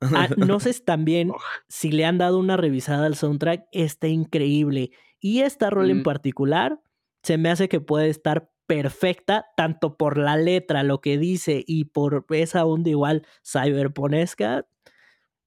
[0.00, 1.32] Ah, no sé también
[1.68, 4.90] si le han dado una revisada al soundtrack, está increíble.
[5.20, 6.80] Y esta rol en particular
[7.22, 11.86] se me hace que puede estar perfecta, tanto por la letra, lo que dice, y
[11.86, 14.66] por esa onda igual cyberponesca.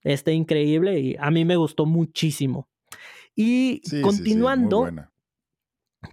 [0.04, 2.68] Está increíble y a mí me gustó muchísimo.
[3.42, 4.88] Y continuando.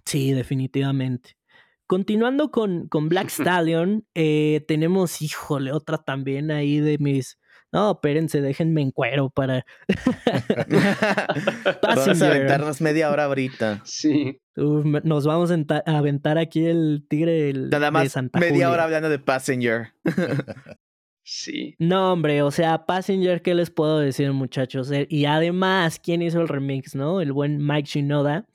[0.05, 1.37] sí, definitivamente.
[1.85, 7.39] Continuando con, con Black Stallion, eh, tenemos, híjole, otra también ahí de mis.
[7.71, 9.63] No, espérense, déjenme en cuero para.
[11.83, 13.81] vamos a aventarnos media hora ahorita.
[13.85, 14.41] Sí.
[14.55, 19.93] nos vamos a aventar aquí el tigre Nada más media hora hablando de Passenger.
[21.29, 21.75] sí.
[21.79, 24.91] No, hombre, o sea, Passenger, ¿qué les puedo decir, muchachos?
[24.91, 27.21] Eh, y además, ¿quién hizo el remix, no?
[27.21, 28.47] El buen Mike Shinoda.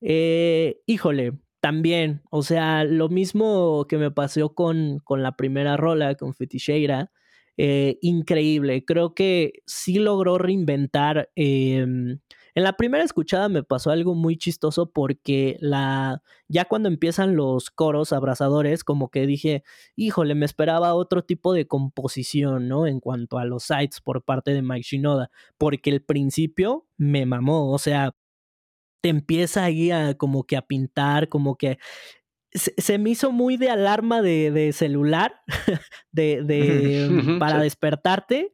[0.00, 6.14] Eh, híjole, también, o sea, lo mismo que me pasó con, con la primera rola,
[6.14, 7.10] con Fetisheira,
[7.56, 8.84] eh, increíble.
[8.84, 11.30] Creo que sí logró reinventar.
[11.36, 12.20] Em,
[12.54, 17.70] en la primera escuchada me pasó algo muy chistoso porque la ya cuando empiezan los
[17.70, 19.62] coros abrazadores, como que dije,
[19.96, 22.86] híjole, me esperaba otro tipo de composición, ¿no?
[22.86, 27.72] En cuanto a los sites por parte de Mike Shinoda, porque el principio me mamó,
[27.72, 28.14] o sea,
[29.00, 31.78] te empieza ahí a como que a pintar, como que
[32.52, 35.40] se, me hizo muy de alarma de, celular,
[36.12, 38.52] de, de para despertarte.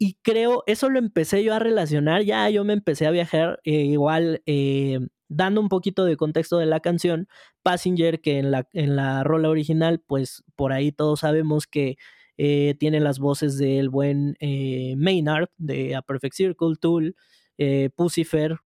[0.00, 3.72] Y creo, eso lo empecé yo a relacionar, ya yo me empecé a viajar eh,
[3.84, 7.26] igual, eh, dando un poquito de contexto de la canción,
[7.64, 11.96] Passenger, que en la, en la rola original, pues por ahí todos sabemos que
[12.36, 14.36] eh, tiene las voces del buen
[14.96, 17.16] Maynard de A Perfect Circle, Tool,
[17.96, 18.58] Pucifer,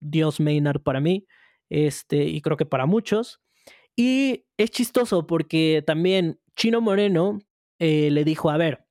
[0.00, 1.26] Dios Maynard para mí,
[1.68, 3.40] este, y creo que para muchos.
[3.94, 7.40] Y es chistoso porque también Chino Moreno
[7.78, 8.86] le dijo, a ver,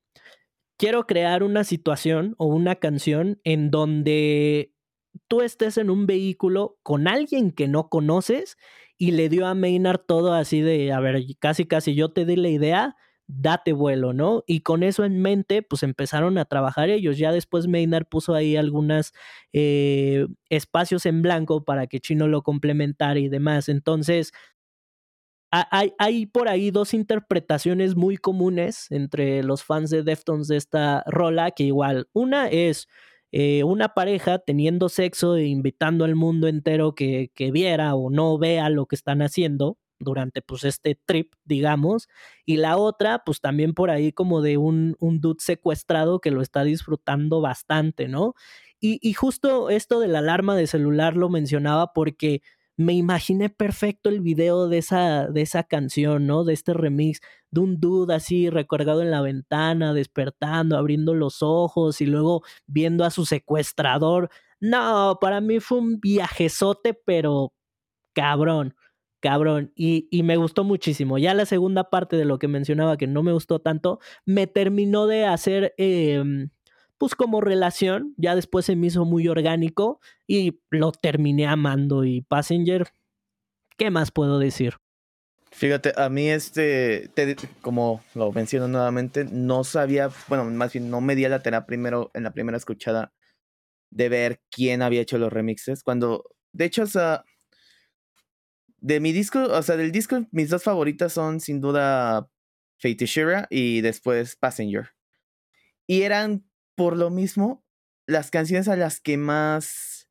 [0.81, 4.73] quiero crear una situación o una canción en donde
[5.27, 8.57] tú estés en un vehículo con alguien que no conoces
[8.97, 12.35] y le dio a Maynard todo así de, a ver, casi casi yo te di
[12.35, 12.95] la idea,
[13.27, 14.43] date vuelo, ¿no?
[14.47, 17.19] Y con eso en mente, pues empezaron a trabajar ellos.
[17.19, 19.13] Ya después Maynard puso ahí algunos
[19.53, 23.69] eh, espacios en blanco para que Chino lo complementara y demás.
[23.69, 24.31] Entonces,
[25.51, 31.03] hay, hay, por ahí dos interpretaciones muy comunes entre los fans de Deftones de esta
[31.07, 32.87] rola, que igual, una es
[33.31, 38.37] eh, una pareja teniendo sexo e invitando al mundo entero que, que viera o no
[38.37, 42.07] vea lo que están haciendo, durante pues este trip, digamos,
[42.45, 46.41] y la otra pues también por ahí como de un, un dude secuestrado que lo
[46.41, 48.33] está disfrutando bastante, ¿no?
[48.79, 52.41] Y, y justo esto de la alarma de celular lo mencionaba porque
[52.81, 56.43] me imaginé perfecto el video de esa, de esa canción, ¿no?
[56.43, 57.21] De este remix,
[57.51, 63.05] de un dude así recargado en la ventana, despertando, abriendo los ojos y luego viendo
[63.05, 64.29] a su secuestrador.
[64.59, 67.53] No, para mí fue un viajezote, pero
[68.13, 68.75] cabrón
[69.21, 69.71] cabrón.
[69.75, 71.17] Y, y, me gustó muchísimo.
[71.17, 75.07] Ya la segunda parte de lo que mencionaba que no me gustó tanto, me terminó
[75.07, 76.49] de hacer, em,
[77.01, 78.13] pues como relación.
[78.15, 82.05] Ya después se me hizo muy orgánico y lo terminé amando.
[82.05, 82.89] Y Passenger,
[83.75, 84.75] ¿qué más puedo decir?
[85.49, 87.09] Fíjate, a mí este,
[87.61, 92.11] como lo menciono nuevamente, no sabía, bueno, más bien no me di la tarea primero,
[92.13, 93.11] en la primera escuchada,
[93.89, 95.81] de ver quién había hecho los remixes.
[95.81, 97.25] Cuando, de hecho, o sea,
[98.77, 102.29] de mi disco, o sea, del disco, mis dos favoritas son sin duda
[102.77, 104.89] Fate Shira y después Passenger.
[105.87, 106.45] Y eran
[106.75, 107.63] por lo mismo
[108.07, 110.09] las canciones a las que más,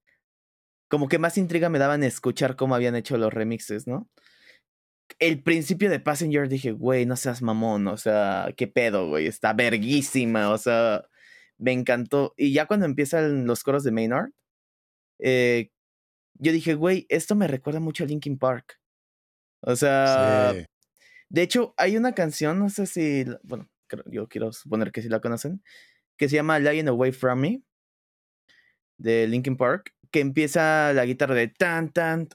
[0.89, 4.09] como que más intriga me daban escuchar cómo habían hecho los remixes, ¿no?
[5.19, 9.53] El principio de Passenger dije, güey, no seas mamón, o sea, qué pedo, güey, está
[9.53, 11.05] verguísima, o sea,
[11.59, 12.33] me encantó.
[12.37, 14.31] Y ya cuando empiezan los coros de Maynard,
[15.19, 15.71] eh,
[16.35, 18.81] yo dije, güey, esto me recuerda mucho a Linkin Park.
[19.63, 20.55] O sea,
[21.29, 23.69] de hecho, hay una canción, no sé si, bueno,
[24.07, 25.63] yo quiero suponer que sí la conocen,
[26.21, 27.63] que se llama Lying Away From Me,
[28.99, 32.29] de Linkin Park, que empieza la guitarra de tan, tan,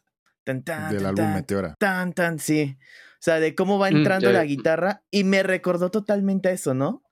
[0.44, 0.92] tan, tan.
[0.92, 1.76] Del álbum Meteora.
[1.78, 2.80] Tan, tan, sí.
[2.80, 6.74] O sea, de cómo va mm, entrando la guitarra y me recordó totalmente a eso,
[6.74, 7.04] ¿no?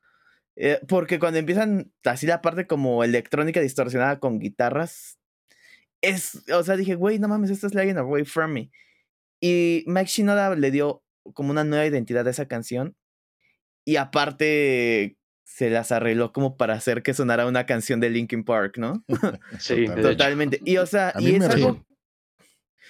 [0.55, 5.19] Eh, porque cuando empiezan así la parte como electrónica distorsionada con guitarras,
[6.01, 8.71] es, o sea, dije, güey, no mames, esto es Lying Away From Me.
[9.39, 11.03] Y Mike Shinoda le dio
[11.35, 12.95] como una nueva identidad a esa canción.
[13.85, 18.77] Y aparte, se las arregló como para hacer que sonara una canción de Linkin Park,
[18.77, 19.03] ¿no?
[19.59, 20.59] sí, totalmente.
[20.65, 21.85] Y o sea, y es algo.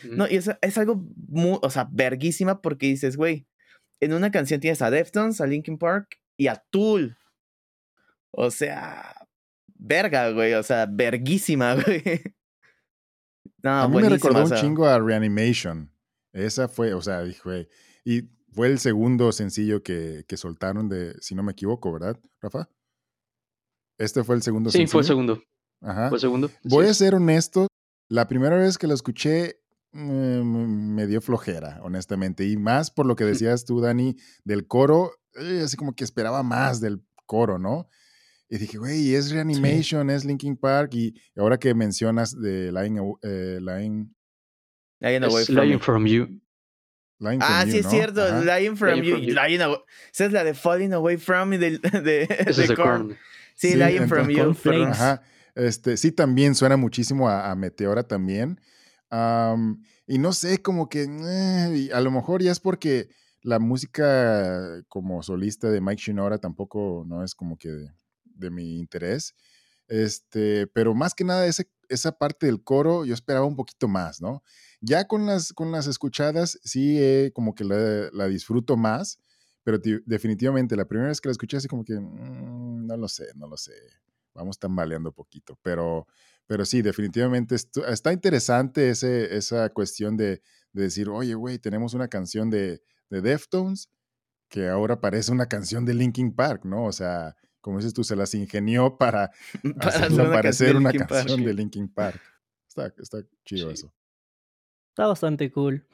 [0.04, 3.48] No, y es, es algo muy, o sea, verguísima porque dices, güey,
[4.00, 7.18] en una canción tienes a Deftones, a Linkin Park y a Tool.
[8.32, 9.28] O sea,
[9.76, 10.54] verga, güey.
[10.54, 12.04] O sea, verguísima, güey.
[13.62, 15.90] No, a mí me recordó un chingo a Reanimation.
[16.34, 17.68] Esa fue, o sea, güey.
[18.04, 18.24] Y
[18.54, 22.70] fue el segundo sencillo que, que, soltaron de, si no me equivoco, ¿verdad, Rafa?
[23.98, 24.88] Este fue el segundo sí, sencillo.
[24.88, 25.44] Sí, fue el segundo.
[25.82, 26.10] Ajá.
[26.10, 26.50] Fue segundo.
[26.64, 27.68] Voy a ser honesto.
[28.10, 29.60] La primera vez que lo escuché
[29.92, 32.48] mm, me dio flojera, honestamente.
[32.48, 35.14] Y más por lo que decías tú, Dani, del coro.
[35.36, 37.88] Eh, así como que esperaba más del coro, ¿no?
[38.50, 40.94] Y dije, güey, es Reanimation, es Linkin Park.
[40.94, 44.14] Y ahora que mencionas de Lying, eh, Lying,
[45.00, 46.43] Lying Away from, You.
[47.40, 48.42] Ah, sí, es cierto.
[48.44, 49.18] Lying from You.
[49.18, 49.80] Lying away.
[50.12, 53.18] Esa es la de Falling Away from y de, de, de Korn.
[53.56, 54.56] Sí, Lying from You.
[54.88, 55.22] Ajá.
[55.56, 58.60] Este, sí, también suena muchísimo a, Meteora también.
[60.08, 63.10] y no sé, como que eh, a lo mejor ya es porque
[63.42, 67.70] la música como solista de Mike Shinoda tampoco no es como que
[68.24, 69.36] de mi interés.
[69.88, 74.22] Este, pero más que nada ese, esa parte del coro yo esperaba un poquito más,
[74.22, 74.42] ¿no?
[74.86, 77.00] Ya con las, con las escuchadas sí
[77.34, 79.18] como que la, disfruto más,
[79.64, 83.28] pero definitivamente la primera vez que la escuché así como que mm, no lo sé,
[83.36, 83.72] no lo sé,
[84.34, 86.06] vamos tambaleando poquito, pero,
[86.48, 90.42] pero sí, definitivamente está interesante ese, esa cuestión de,
[90.74, 93.90] decir, oye, güey, tenemos una canción de, de Deftones
[94.50, 96.88] que ahora parece una canción de Linkin Park, ¿no?
[96.88, 99.32] O sea, como dices tú, se las ingenió para,
[99.80, 102.20] para parecer una, canción de Linkin Park.
[102.68, 103.94] Está, está chido eso.
[104.94, 105.88] Está bastante cool.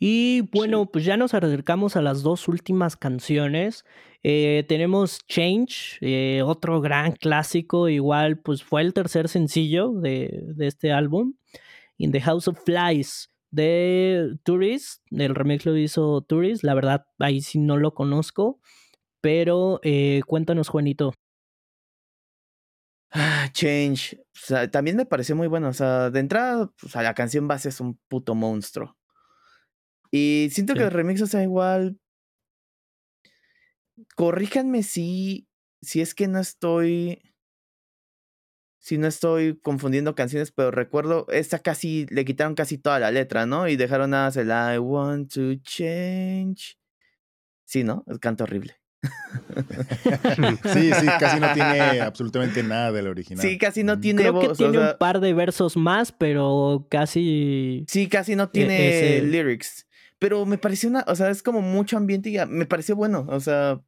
[0.00, 3.84] Y bueno, pues ya nos acercamos a las dos últimas canciones.
[4.24, 10.66] Eh, tenemos Change, eh, otro gran clásico, igual pues fue el tercer sencillo de, de,
[10.66, 11.34] este álbum.
[11.96, 17.40] In the House of Flies de Tourist, el remix lo hizo Tourist, la verdad ahí
[17.40, 18.58] sí no lo conozco.
[19.20, 21.12] Pero eh, cuéntanos, Juanito.
[23.12, 24.18] Ah, Change.
[24.20, 25.68] O sea, también me pareció muy bueno.
[25.68, 28.96] O sea, de entrada, o sea, la canción base es un puto monstruo.
[30.10, 31.98] Y siento que el remix, o sea, igual.
[34.16, 35.48] Corríjanme si.
[35.82, 37.22] Si es que no estoy.
[38.78, 43.44] Si no estoy confundiendo canciones, pero recuerdo, esta casi, le quitaron casi toda la letra,
[43.44, 43.68] ¿no?
[43.68, 46.78] Y dejaron nada el I want to change.
[47.66, 48.04] Sí, ¿no?
[48.06, 48.79] El canto horrible.
[50.72, 53.44] sí, sí, casi no tiene absolutamente nada del original.
[53.44, 57.84] Sí, casi no tiene Creo que tiene un par de versos más, pero casi.
[57.88, 59.86] Sí, casi no e, tiene lyrics.
[60.18, 61.04] Pero me pareció una.
[61.06, 63.26] O sea, es como mucho ambiente y me pareció bueno.
[63.28, 63.80] O sea,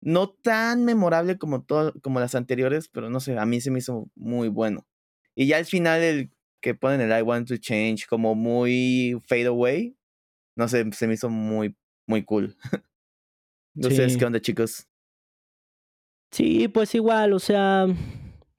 [0.00, 3.78] no tan memorable como, todo, como las anteriores, pero no sé, a mí se me
[3.78, 4.86] hizo muy bueno.
[5.34, 6.30] Y ya al final, el
[6.60, 9.96] que ponen el I want to change como muy fade away,
[10.56, 11.76] no sé, se me hizo muy,
[12.06, 12.56] muy cool.
[13.74, 14.86] No sé, ¿qué onda, chicos?
[16.30, 17.86] Sí, pues igual, o sea,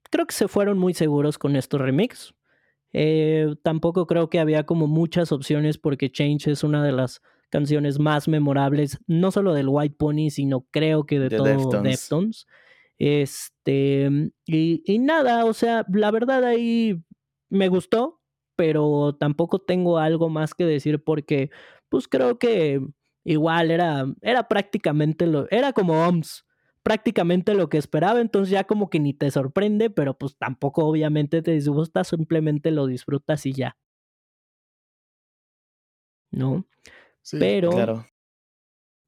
[0.09, 2.33] creo que se fueron muy seguros con estos remix.
[2.93, 7.99] Eh, tampoco creo que había como muchas opciones porque Change es una de las canciones
[7.99, 12.45] más memorables, no solo del White Pony, sino creo que de, todo Deftones.
[12.99, 17.03] Este, y, y nada, o sea, la verdad ahí
[17.49, 18.21] me gustó,
[18.55, 21.49] pero tampoco tengo algo más que decir porque,
[21.89, 22.81] pues creo que
[23.23, 26.45] igual era, era prácticamente lo, era como OMS,
[26.83, 31.41] prácticamente lo que esperaba, entonces ya como que ni te sorprende, pero pues tampoco obviamente
[31.41, 33.77] te disgusta, simplemente lo disfrutas y ya.
[36.31, 36.65] ¿No?
[37.21, 37.71] Sí, pero...
[37.71, 38.05] Claro.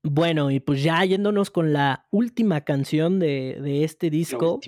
[0.08, 4.60] Bueno, y pues ya yéndonos con la última canción de, de este disco.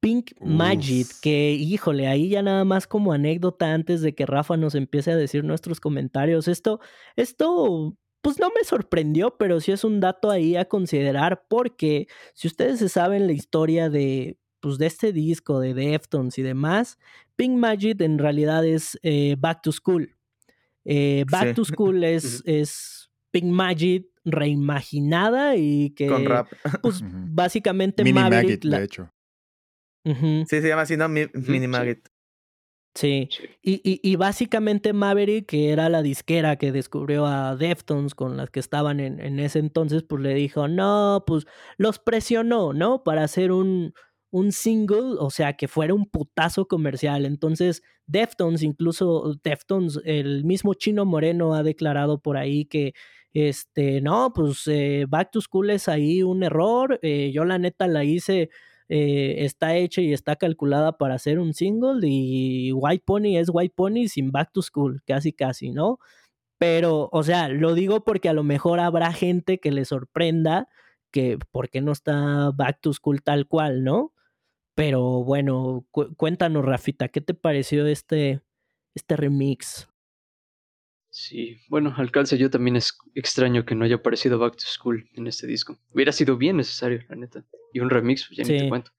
[0.00, 4.74] Pink Magic, que híjole, ahí ya nada más como anécdota antes de que Rafa nos
[4.74, 6.48] empiece a decir nuestros comentarios.
[6.48, 6.80] Esto,
[7.16, 12.48] esto pues no me sorprendió, pero sí es un dato ahí a considerar porque si
[12.48, 16.98] ustedes se saben la historia de, pues, de este disco, de Deftones y demás,
[17.36, 20.16] Pink Magic en realidad es eh, Back to School.
[20.84, 26.06] Eh, Back to School es, es Pink Magic reimaginada y que...
[26.06, 26.48] Con rap.
[26.82, 28.62] Pues básicamente Mini Maverick...
[28.62, 29.12] de hecho.
[30.04, 31.08] Sí, se llama así, ¿no?
[31.08, 32.08] Mini Maggot.
[32.94, 33.28] Sí,
[33.62, 38.50] Y, y, y, básicamente Maverick, que era la disquera que descubrió a Deftones con las
[38.50, 41.46] que estaban en, en, ese entonces, pues le dijo, no, pues
[41.78, 43.04] los presionó, ¿no?
[43.04, 43.94] Para hacer un,
[44.30, 47.26] un single, o sea, que fuera un putazo comercial.
[47.26, 52.94] Entonces, Deftones, incluso Deftones, el mismo Chino Moreno ha declarado por ahí que,
[53.32, 57.86] este, no, pues eh, Back to School es ahí un error, eh, yo la neta
[57.86, 58.50] la hice
[58.92, 63.74] eh, está hecha y está calculada para hacer un single y White Pony es White
[63.76, 66.00] Pony sin Back to School, casi casi, ¿no?
[66.58, 70.68] Pero, o sea, lo digo porque a lo mejor habrá gente que le sorprenda
[71.12, 74.12] que por qué no está Back to School tal cual, ¿no?
[74.74, 75.86] Pero bueno,
[76.16, 78.40] cuéntanos, Rafita, ¿qué te pareció este,
[78.96, 79.89] este remix?
[81.10, 85.26] Sí, bueno, Alcalce, yo también es extraño que no haya aparecido Back to School en
[85.26, 85.76] este disco.
[85.92, 87.44] Hubiera sido bien necesario, la neta.
[87.72, 88.92] Y un remix, pues ya ni te cuento.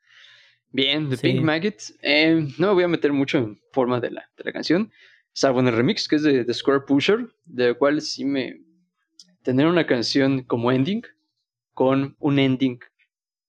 [0.71, 1.81] Bien, The Pink Maggot.
[2.01, 4.91] Eh, no me voy a meter mucho en forma de la, de la canción.
[5.33, 8.61] Salvo en el remix, que es de, The Square Pusher, de cual sí me.
[9.43, 11.03] Tener una canción como ending,
[11.73, 12.79] con un ending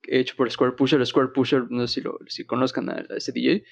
[0.04, 1.04] hecho por Square Pusher.
[1.04, 3.64] Square Pusher, no sé si, lo, si conozcan a, ese DJ.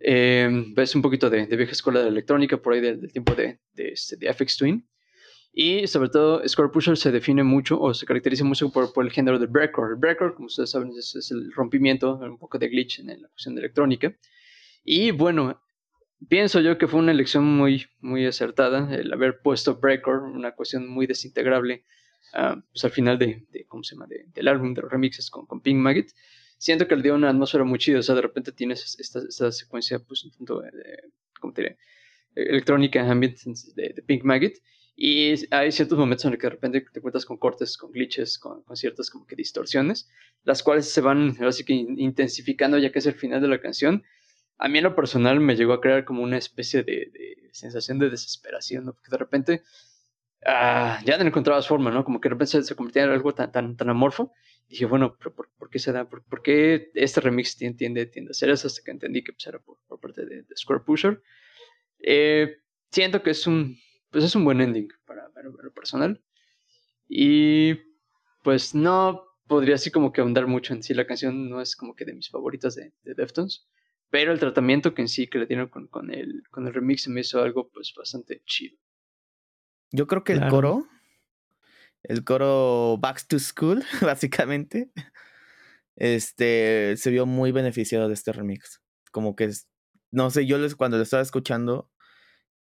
[0.00, 3.88] Eh, es un poquito de, vieja escuela de electrónica, por ahí del, tiempo de, de,
[3.88, 4.86] este, de FX Twin.
[5.56, 9.12] Y sobre todo, Square Pusher se define mucho o se caracteriza mucho por, por el
[9.12, 9.92] género del breakcore.
[9.92, 13.54] El breakcore, como ustedes saben, es, el rompimiento, un poco de glitch en, la cuestión
[13.54, 14.16] de electrónica.
[14.82, 15.62] Y bueno,
[16.28, 20.88] pienso yo que fue una elección muy, muy acertada el haber puesto breakcore, una cuestión
[20.88, 21.84] muy desintegrable,
[22.34, 24.08] uh, pues al final de, ¿cómo se llama?
[24.08, 26.08] del álbum, de los remixes con, con Pink Maggot.
[26.64, 29.52] Siento que le dio una atmósfera muy chida, o sea, de repente tienes esta, esta
[29.52, 30.70] secuencia, pues un tanto, de,
[31.38, 31.76] ¿cómo te diré?
[32.34, 33.38] Electrónica, ambient
[33.74, 34.54] de, de Pink Maggot
[34.96, 38.38] y hay ciertos momentos en los que de repente te encuentras con cortes, con glitches,
[38.38, 40.08] con, con ciertas como que distorsiones,
[40.44, 44.02] las cuales se van así que intensificando ya que es el final de la canción.
[44.56, 47.98] A mí en lo personal me llegó a crear como una especie de, de sensación
[47.98, 48.94] de desesperación, ¿no?
[48.94, 49.62] porque de repente
[50.46, 52.04] ah, ya no encontrabas forma, ¿no?
[52.04, 54.32] Como que de repente se, convertía en algo tan, tan, tan amorfo.
[54.68, 56.08] Y dije, bueno, ¿pero por, qué se da?
[56.08, 58.66] ¿Por, qué este remix tiende, tiende, a ser eso?
[58.66, 61.22] Hasta que entendí que pues, era por, parte de, Square Pusher.
[61.98, 62.56] Eh,
[62.90, 63.76] siento que es un
[64.14, 66.22] pues es un buen ending para, lo personal.
[67.08, 67.74] Y
[68.44, 70.94] pues no podría así como que ahondar mucho en sí.
[70.94, 73.66] La canción no es como que de mis favoritas de, Deftones.
[74.10, 77.02] Pero el tratamiento que en sí que le dieron con, con, el, con el remix
[77.02, 78.78] se me hizo algo pues bastante chido.
[79.94, 80.88] Yo creo que el coro,
[82.02, 84.90] el coro Back to School, básicamente,
[85.94, 88.82] este, se vio muy beneficiado de este remix.
[89.12, 89.50] Como que,
[90.10, 91.92] no sé, yo les, cuando lo estaba escuchando,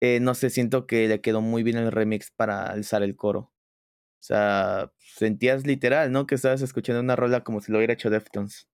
[0.01, 3.39] eh, no sé, siento que le quedó muy bien el remix para alzar el coro.
[3.39, 6.27] O sea, sentías literal, ¿no?
[6.27, 8.67] Que estabas escuchando una rola como si lo hubiera hecho Deftones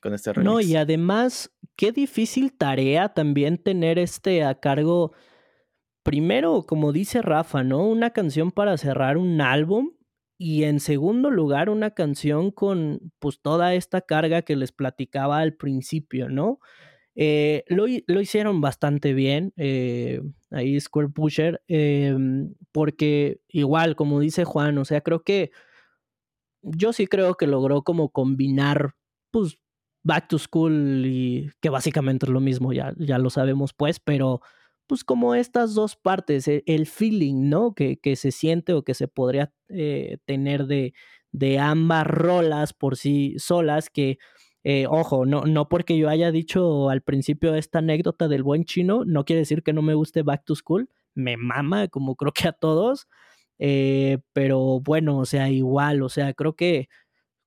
[0.00, 0.52] con este remix.
[0.52, 5.14] No, y además, qué difícil tarea también tener este a cargo.
[6.06, 7.84] Primero, como dice Rafa, ¿no?
[7.84, 9.90] Una canción para cerrar un álbum.
[10.38, 15.54] Y en segundo lugar, una canción con pues toda esta carga que les platicaba al
[15.54, 16.60] principio, ¿no?
[17.16, 20.20] Eh, lo, hicieron bastante bien, eh,
[20.52, 25.50] ahí Square Pusher, em, porque igual, como dice Juan, o sea, creo que
[26.62, 28.94] yo sí creo que logró como combinar,
[29.32, 29.58] pues,
[30.04, 34.40] Back to School y que básicamente es lo mismo, ya, ya lo sabemos pues, pero
[34.86, 37.74] pues como estas dos partes, e, el feeling, ¿no?
[37.74, 40.94] Que, que se siente o que se podría eh, tener de,
[41.32, 44.18] de ambas rolas por sí solas, que
[44.64, 49.04] eh, ojo, no, no porque yo haya dicho al principio esta anécdota del buen chino,
[49.04, 50.90] no quiere decir que no me guste Back to School.
[51.14, 53.06] Me mama, como creo que a todos.
[53.58, 56.88] Eh, pero bueno, o sea, igual, o sea, creo que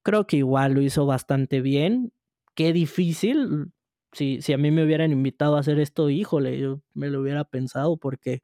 [0.03, 2.13] creo que igual lo hizo bastante bien.
[2.55, 3.71] Qué difícil.
[4.11, 7.43] Si, si a mí me hubieran invitado a hacer esto, híjole, yo me lo hubiera
[7.43, 8.41] pensado porque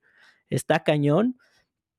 [0.50, 1.38] está cañón.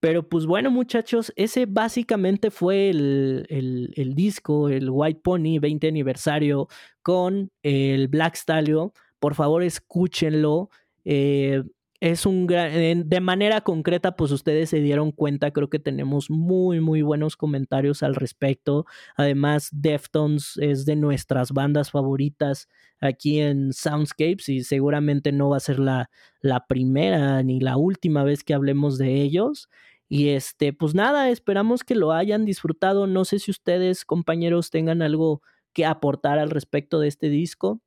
[0.01, 6.69] Pero pues bueno, muchachos, ese básicamente fue el, disco, el White Pony 20 aniversario
[7.03, 8.93] con el Black Stallion.
[9.19, 10.71] Por favor, escúchenlo.
[11.05, 11.63] Eh,
[12.01, 16.81] es un gran, de manera concreta, pues ustedes se dieron cuenta, creo que tenemos muy,
[16.81, 18.87] muy buenos comentarios al respecto.
[19.17, 22.69] Además, Deftones es de nuestras bandas favoritas
[23.01, 28.25] aquí en Soundscapes y seguramente no va a ser la, la primera ni la última
[28.25, 29.69] vez que hablemos de ellos.
[30.09, 33.07] Y este, pues nada, esperamos que lo hayan disfrutado.
[33.07, 35.43] No sé si ustedes, compañeros, tengan algo
[35.73, 37.81] que aportar al respecto de este disco.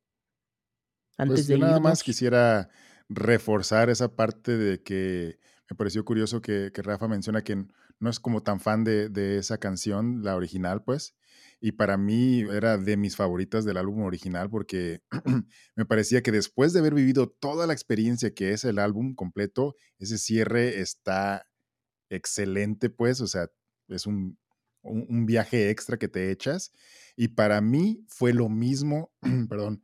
[1.18, 2.70] Antes pues de nada más quisiera
[3.10, 5.40] reforzar esa parte de que
[5.70, 7.66] me pareció curioso que, Rafa menciona que
[8.00, 11.16] no es como tan fan de, de, esa canción, la original, pues.
[11.62, 15.02] Y para mí era de mis favoritas del álbum original porque
[15.76, 19.76] me parecía que después de haber vivido toda la experiencia que es el álbum completo,
[19.98, 21.46] ese cierre está
[22.10, 23.50] excelente, pues, o sea,
[23.90, 24.38] es un,
[24.82, 26.72] un, viaje extra que te echas.
[27.16, 29.12] Y para mí fue lo mismo,
[29.50, 29.84] perdón,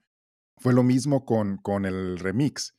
[0.58, 2.74] fue lo mismo con, con el remix.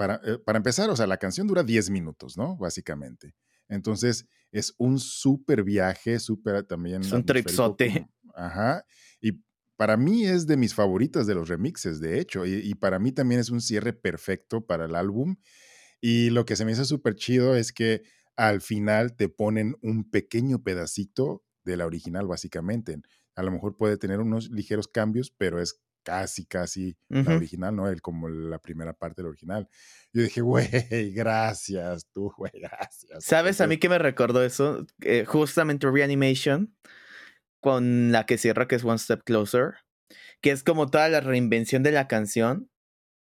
[0.00, 2.56] Para, eh, para empezar, o sea, la canción dura 10 minutos, ¿no?
[2.56, 3.34] Básicamente.
[3.68, 7.02] Entonces, es un súper viaje, súper también.
[7.02, 8.08] Es un tripsote.
[8.34, 8.86] Ajá.
[9.20, 9.42] Y
[9.76, 12.46] para mí es de mis favoritas de los remixes, de hecho.
[12.46, 15.36] Y, y, para mí también es un cierre perfecto para el álbum.
[16.00, 18.02] Y lo que se me hizo súper chido es que
[18.36, 23.02] al final te ponen un pequeño pedacito de la original, básicamente.
[23.34, 25.78] A lo mejor puede tener unos ligeros cambios, pero es
[26.10, 27.88] casi, casi la original, ¿no?
[27.88, 29.68] El, como la primera parte de la original.
[30.12, 30.66] Yo dije, güey,
[31.14, 33.24] gracias, tú, güey, gracias.
[33.24, 34.84] ¿Sabes a mí que me recordó eso?
[35.02, 36.74] Eh, justamente Reanimation,
[37.60, 39.74] con la que cierra, que es One Step Closer,
[40.40, 42.68] que es como toda la reinvención de la canción,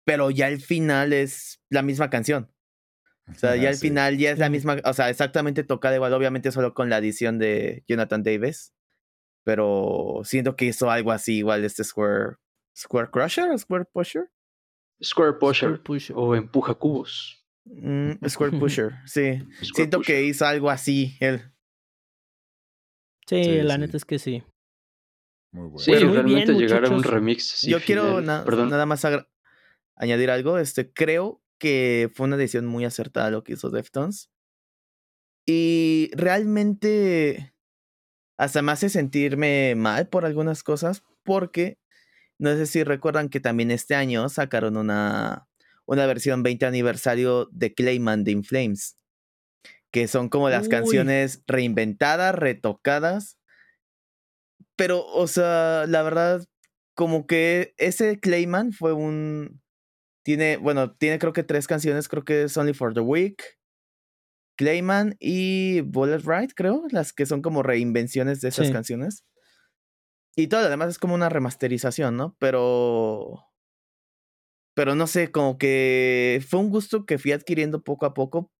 [0.05, 2.49] pero ya el final es la misma canción.
[3.27, 6.51] O sea, ya al final ya es la misma, o sea, exactamente tocada igual, obviamente
[6.51, 8.73] solo con la adición de Jonathan Davis,
[9.43, 12.37] pero siento que hizo algo así igual este Square
[12.79, 14.31] Square Crusher o Square Pusher?
[15.03, 15.81] Square Pusher,
[16.15, 17.45] o Empuja Cubos.
[17.65, 19.43] Mm, Square Pusher, sí.
[19.73, 21.41] Siento que hizo algo así él.
[23.27, 24.43] Sí, la neta es que sí.
[25.51, 25.79] Muy bueno.
[25.79, 27.63] Sí, realmente llegar a un remix.
[27.63, 29.05] Yo quiero nada más
[29.95, 30.57] añadir algo.
[30.57, 34.31] Este, creo que fue una decisión muy acertada lo que hizo Deftones.
[35.45, 37.53] Y realmente
[38.37, 41.77] hasta me hace sentirme mal por algunas cosas porque
[42.39, 45.47] no sé si recuerdan que también este año sacaron una,
[45.85, 48.97] una versión 20 aniversario de Clayman de Inflames.
[49.91, 53.37] Que son como las canciones reinventadas, retocadas.
[54.75, 56.45] Pero, o sea, la verdad,
[56.95, 59.61] como que ese Clayman fue un.
[60.23, 63.41] Tiene, bueno, tiene creo que tres canciones, creo que es Only for the Week,
[64.59, 69.23] Clayman y Bullet Ride, creo, las que son como reinvenciones de esas canciones.
[70.35, 72.35] Y todo lo demás es como una remasterización, ¿no?
[72.39, 73.45] Pero.
[74.75, 78.51] Pero no sé, como que fue un gusto que fui adquiriendo poco a poco,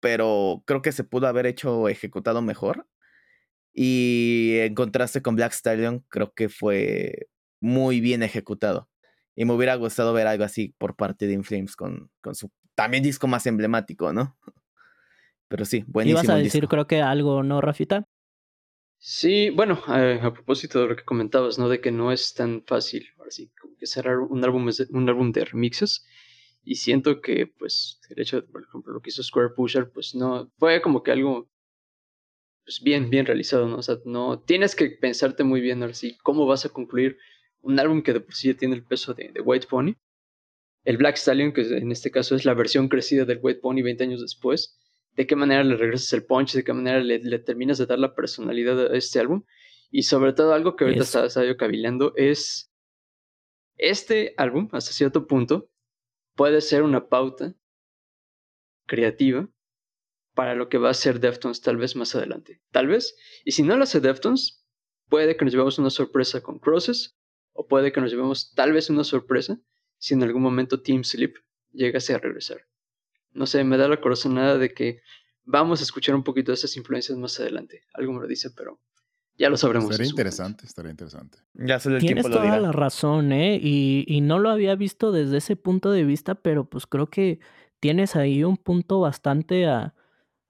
[0.00, 2.86] pero creo que se pudo haber hecho ejecutado mejor.
[3.72, 7.28] Y en contraste con Black Stallion, creo que fue
[7.60, 8.88] muy bien ejecutado.
[9.34, 13.02] Y me hubiera gustado ver algo así por parte de Inflames con, con su también
[13.02, 14.36] disco más emblemático, ¿no?
[15.48, 16.22] Pero sí, buenísimo.
[16.22, 18.06] Ibas a decir, creo que algo, ¿no, Rafita?
[19.06, 21.68] Sí, bueno, a propósito de lo que comentabas, ¿no?
[21.68, 25.44] De que no es tan fácil, así como que cerrar un álbum, un álbum de
[25.44, 26.06] remixes.
[26.62, 30.14] Y siento que, pues, el hecho de, por ejemplo, lo que hizo Square Pusher, pues
[30.14, 31.50] no, fue como que algo,
[32.64, 33.76] pues bien, bien realizado, ¿no?
[33.76, 37.18] O sea, no, tienes que pensarte muy bien, ahora sí, cómo vas a concluir
[37.60, 39.96] un álbum que de por sí ya tiene el peso de, de White Pony.
[40.84, 44.02] El Black Stallion, que en este caso es la versión crecida del White Pony 20
[44.04, 44.78] años después
[45.14, 48.14] de qué manera le regresas el punch, de qué manera le, terminas de dar la
[48.14, 49.44] personalidad a este álbum.
[49.90, 52.72] Y sobre todo algo que ahorita está, yo cavilando es
[53.76, 55.70] este álbum, hasta cierto punto,
[56.34, 57.54] puede ser una pauta
[58.86, 59.48] creativa
[60.34, 62.60] para lo que va a ser Deftones tal vez más adelante.
[62.72, 63.16] Tal vez.
[63.44, 64.64] Y si no lo hace Deftones,
[65.08, 67.16] puede que nos llevemos una sorpresa con Crosses,
[67.52, 69.60] o puede que nos llevemos tal vez una sorpresa
[69.98, 71.36] si en algún momento Team Sleep
[71.70, 72.66] llegase a regresar
[73.34, 75.00] no sé, me da la corazonada de que
[75.44, 77.82] vamos a escuchar un poquito de esas influencias más adelante.
[77.92, 78.80] Algo me lo dice, pero
[79.36, 79.90] ya lo sabremos.
[79.90, 81.38] Estaría interesante, estaría interesante.
[81.54, 83.58] Ya el Tienes toda la razón, ¿eh?
[83.60, 87.40] Y, y, no lo había visto desde ese punto de vista, pero pues creo que
[87.80, 89.94] tienes ahí un punto bastante a,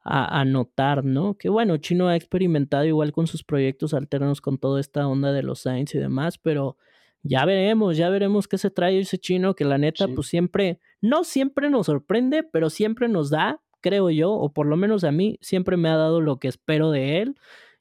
[0.05, 1.35] a, notar, ¿no?
[1.35, 5.43] Que bueno, Chino ha experimentado igual con sus proyectos alternos con toda esta onda de
[5.43, 6.77] los Saints y demás, pero
[7.25, 11.25] ya veremos, ya veremos qué se trae ese chino que la neta, pues siempre, no
[11.25, 15.39] siempre nos sorprende, pero siempre nos da, creo yo, o por lo menos a mí,
[15.41, 17.35] siempre me ha dado lo que espero de él.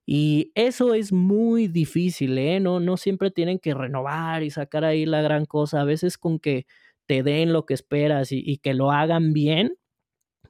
[0.05, 2.61] Y eso es muy difícil, ¿eh?
[2.61, 5.81] No, no siempre tienen que renovar y sacar ahí la gran cosa.
[5.81, 6.65] A veces con que
[7.05, 9.77] te den lo que esperas y, que lo hagan bien,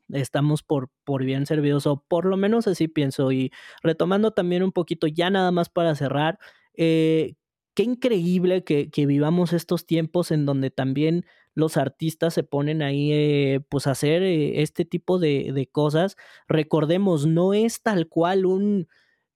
[0.09, 3.31] estamos por, por bien servidos, o por lo menos así pienso.
[3.31, 3.51] Y
[3.81, 6.37] retomando también un poquito, ya nada más para cerrar,
[6.75, 7.35] eh,
[7.75, 11.25] qué increíble que, vivamos estos tiempos en donde también
[11.55, 16.15] los artistas se ponen ahí eh, pues a hacer eh, este tipo de, de, cosas.
[16.47, 18.87] Recordemos, no es tal cual un,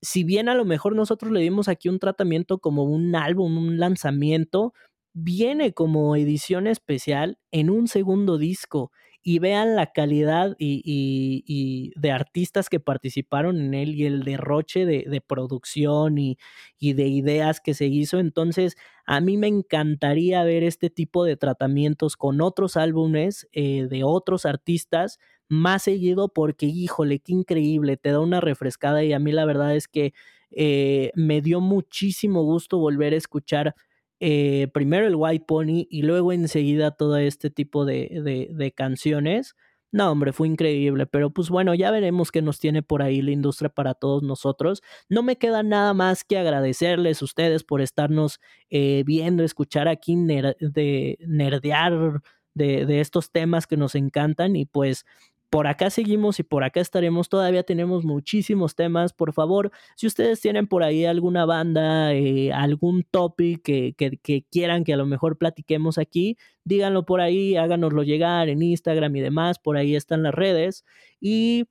[0.02, 3.80] si bien a lo mejor nosotros le dimos aquí un tratamiento como un álbum, un
[3.80, 4.74] lanzamiento,
[5.14, 8.92] viene como edición especial en un segundo disco
[9.30, 15.20] y vean la calidad y, de artistas que participaron en él y el derroche de,
[15.20, 16.38] producción y,
[16.80, 18.20] de ideas que se hizo.
[18.20, 24.06] Entonces, a mí me encantaría ver este tipo de tratamientos con otros álbumes eh, de
[24.06, 29.34] otros artistas más seguido porque, híjole, qué increíble, te da una refrescada y a mí
[29.34, 30.14] la verdad es que
[30.52, 33.76] eh, me dio muchísimo gusto volver a escuchar
[34.20, 39.56] eh, primero el White Pony y luego enseguida todo este tipo de, de, canciones.
[39.92, 43.32] No, hombre, fue increíble, pero pues bueno, ya veremos qué nos tiene por ahí la
[43.32, 44.82] industria para todos nosotros.
[45.08, 48.40] No me queda nada más que agradecerles a ustedes por estarnos
[48.70, 52.22] eh, viendo, escuchar aquí de nerdear
[52.54, 55.06] de, de, estos temas que nos encantan y pues
[55.50, 57.30] por acá seguimos y por acá estaremos.
[57.30, 59.14] Todavía tenemos muchísimos temas.
[59.14, 64.94] Por favor, si ustedes tienen por ahí alguna banda, eh, algún topic que, quieran que
[64.94, 69.60] a lo mejor platiquemos aquí, díganlo por ahí, háganoslo llegar en Instagram y demás.
[69.60, 70.84] Por ahí están las redes.
[71.22, 71.66] Y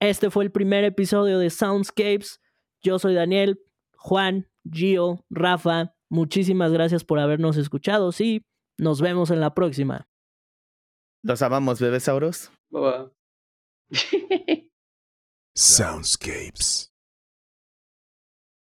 [0.00, 2.40] este fue el primer episodio de Soundscapes.
[2.82, 3.60] Yo soy Daniel,
[3.96, 5.94] Juan, Gio, Rafa.
[6.08, 8.12] Muchísimas gracias por habernos escuchado.
[8.12, 8.46] Sí,
[8.78, 10.08] nos vemos en la próxima.
[11.22, 12.50] Los amamos, bebesauros.
[12.74, 13.06] Bye bye.
[15.56, 16.88] Soundscapes.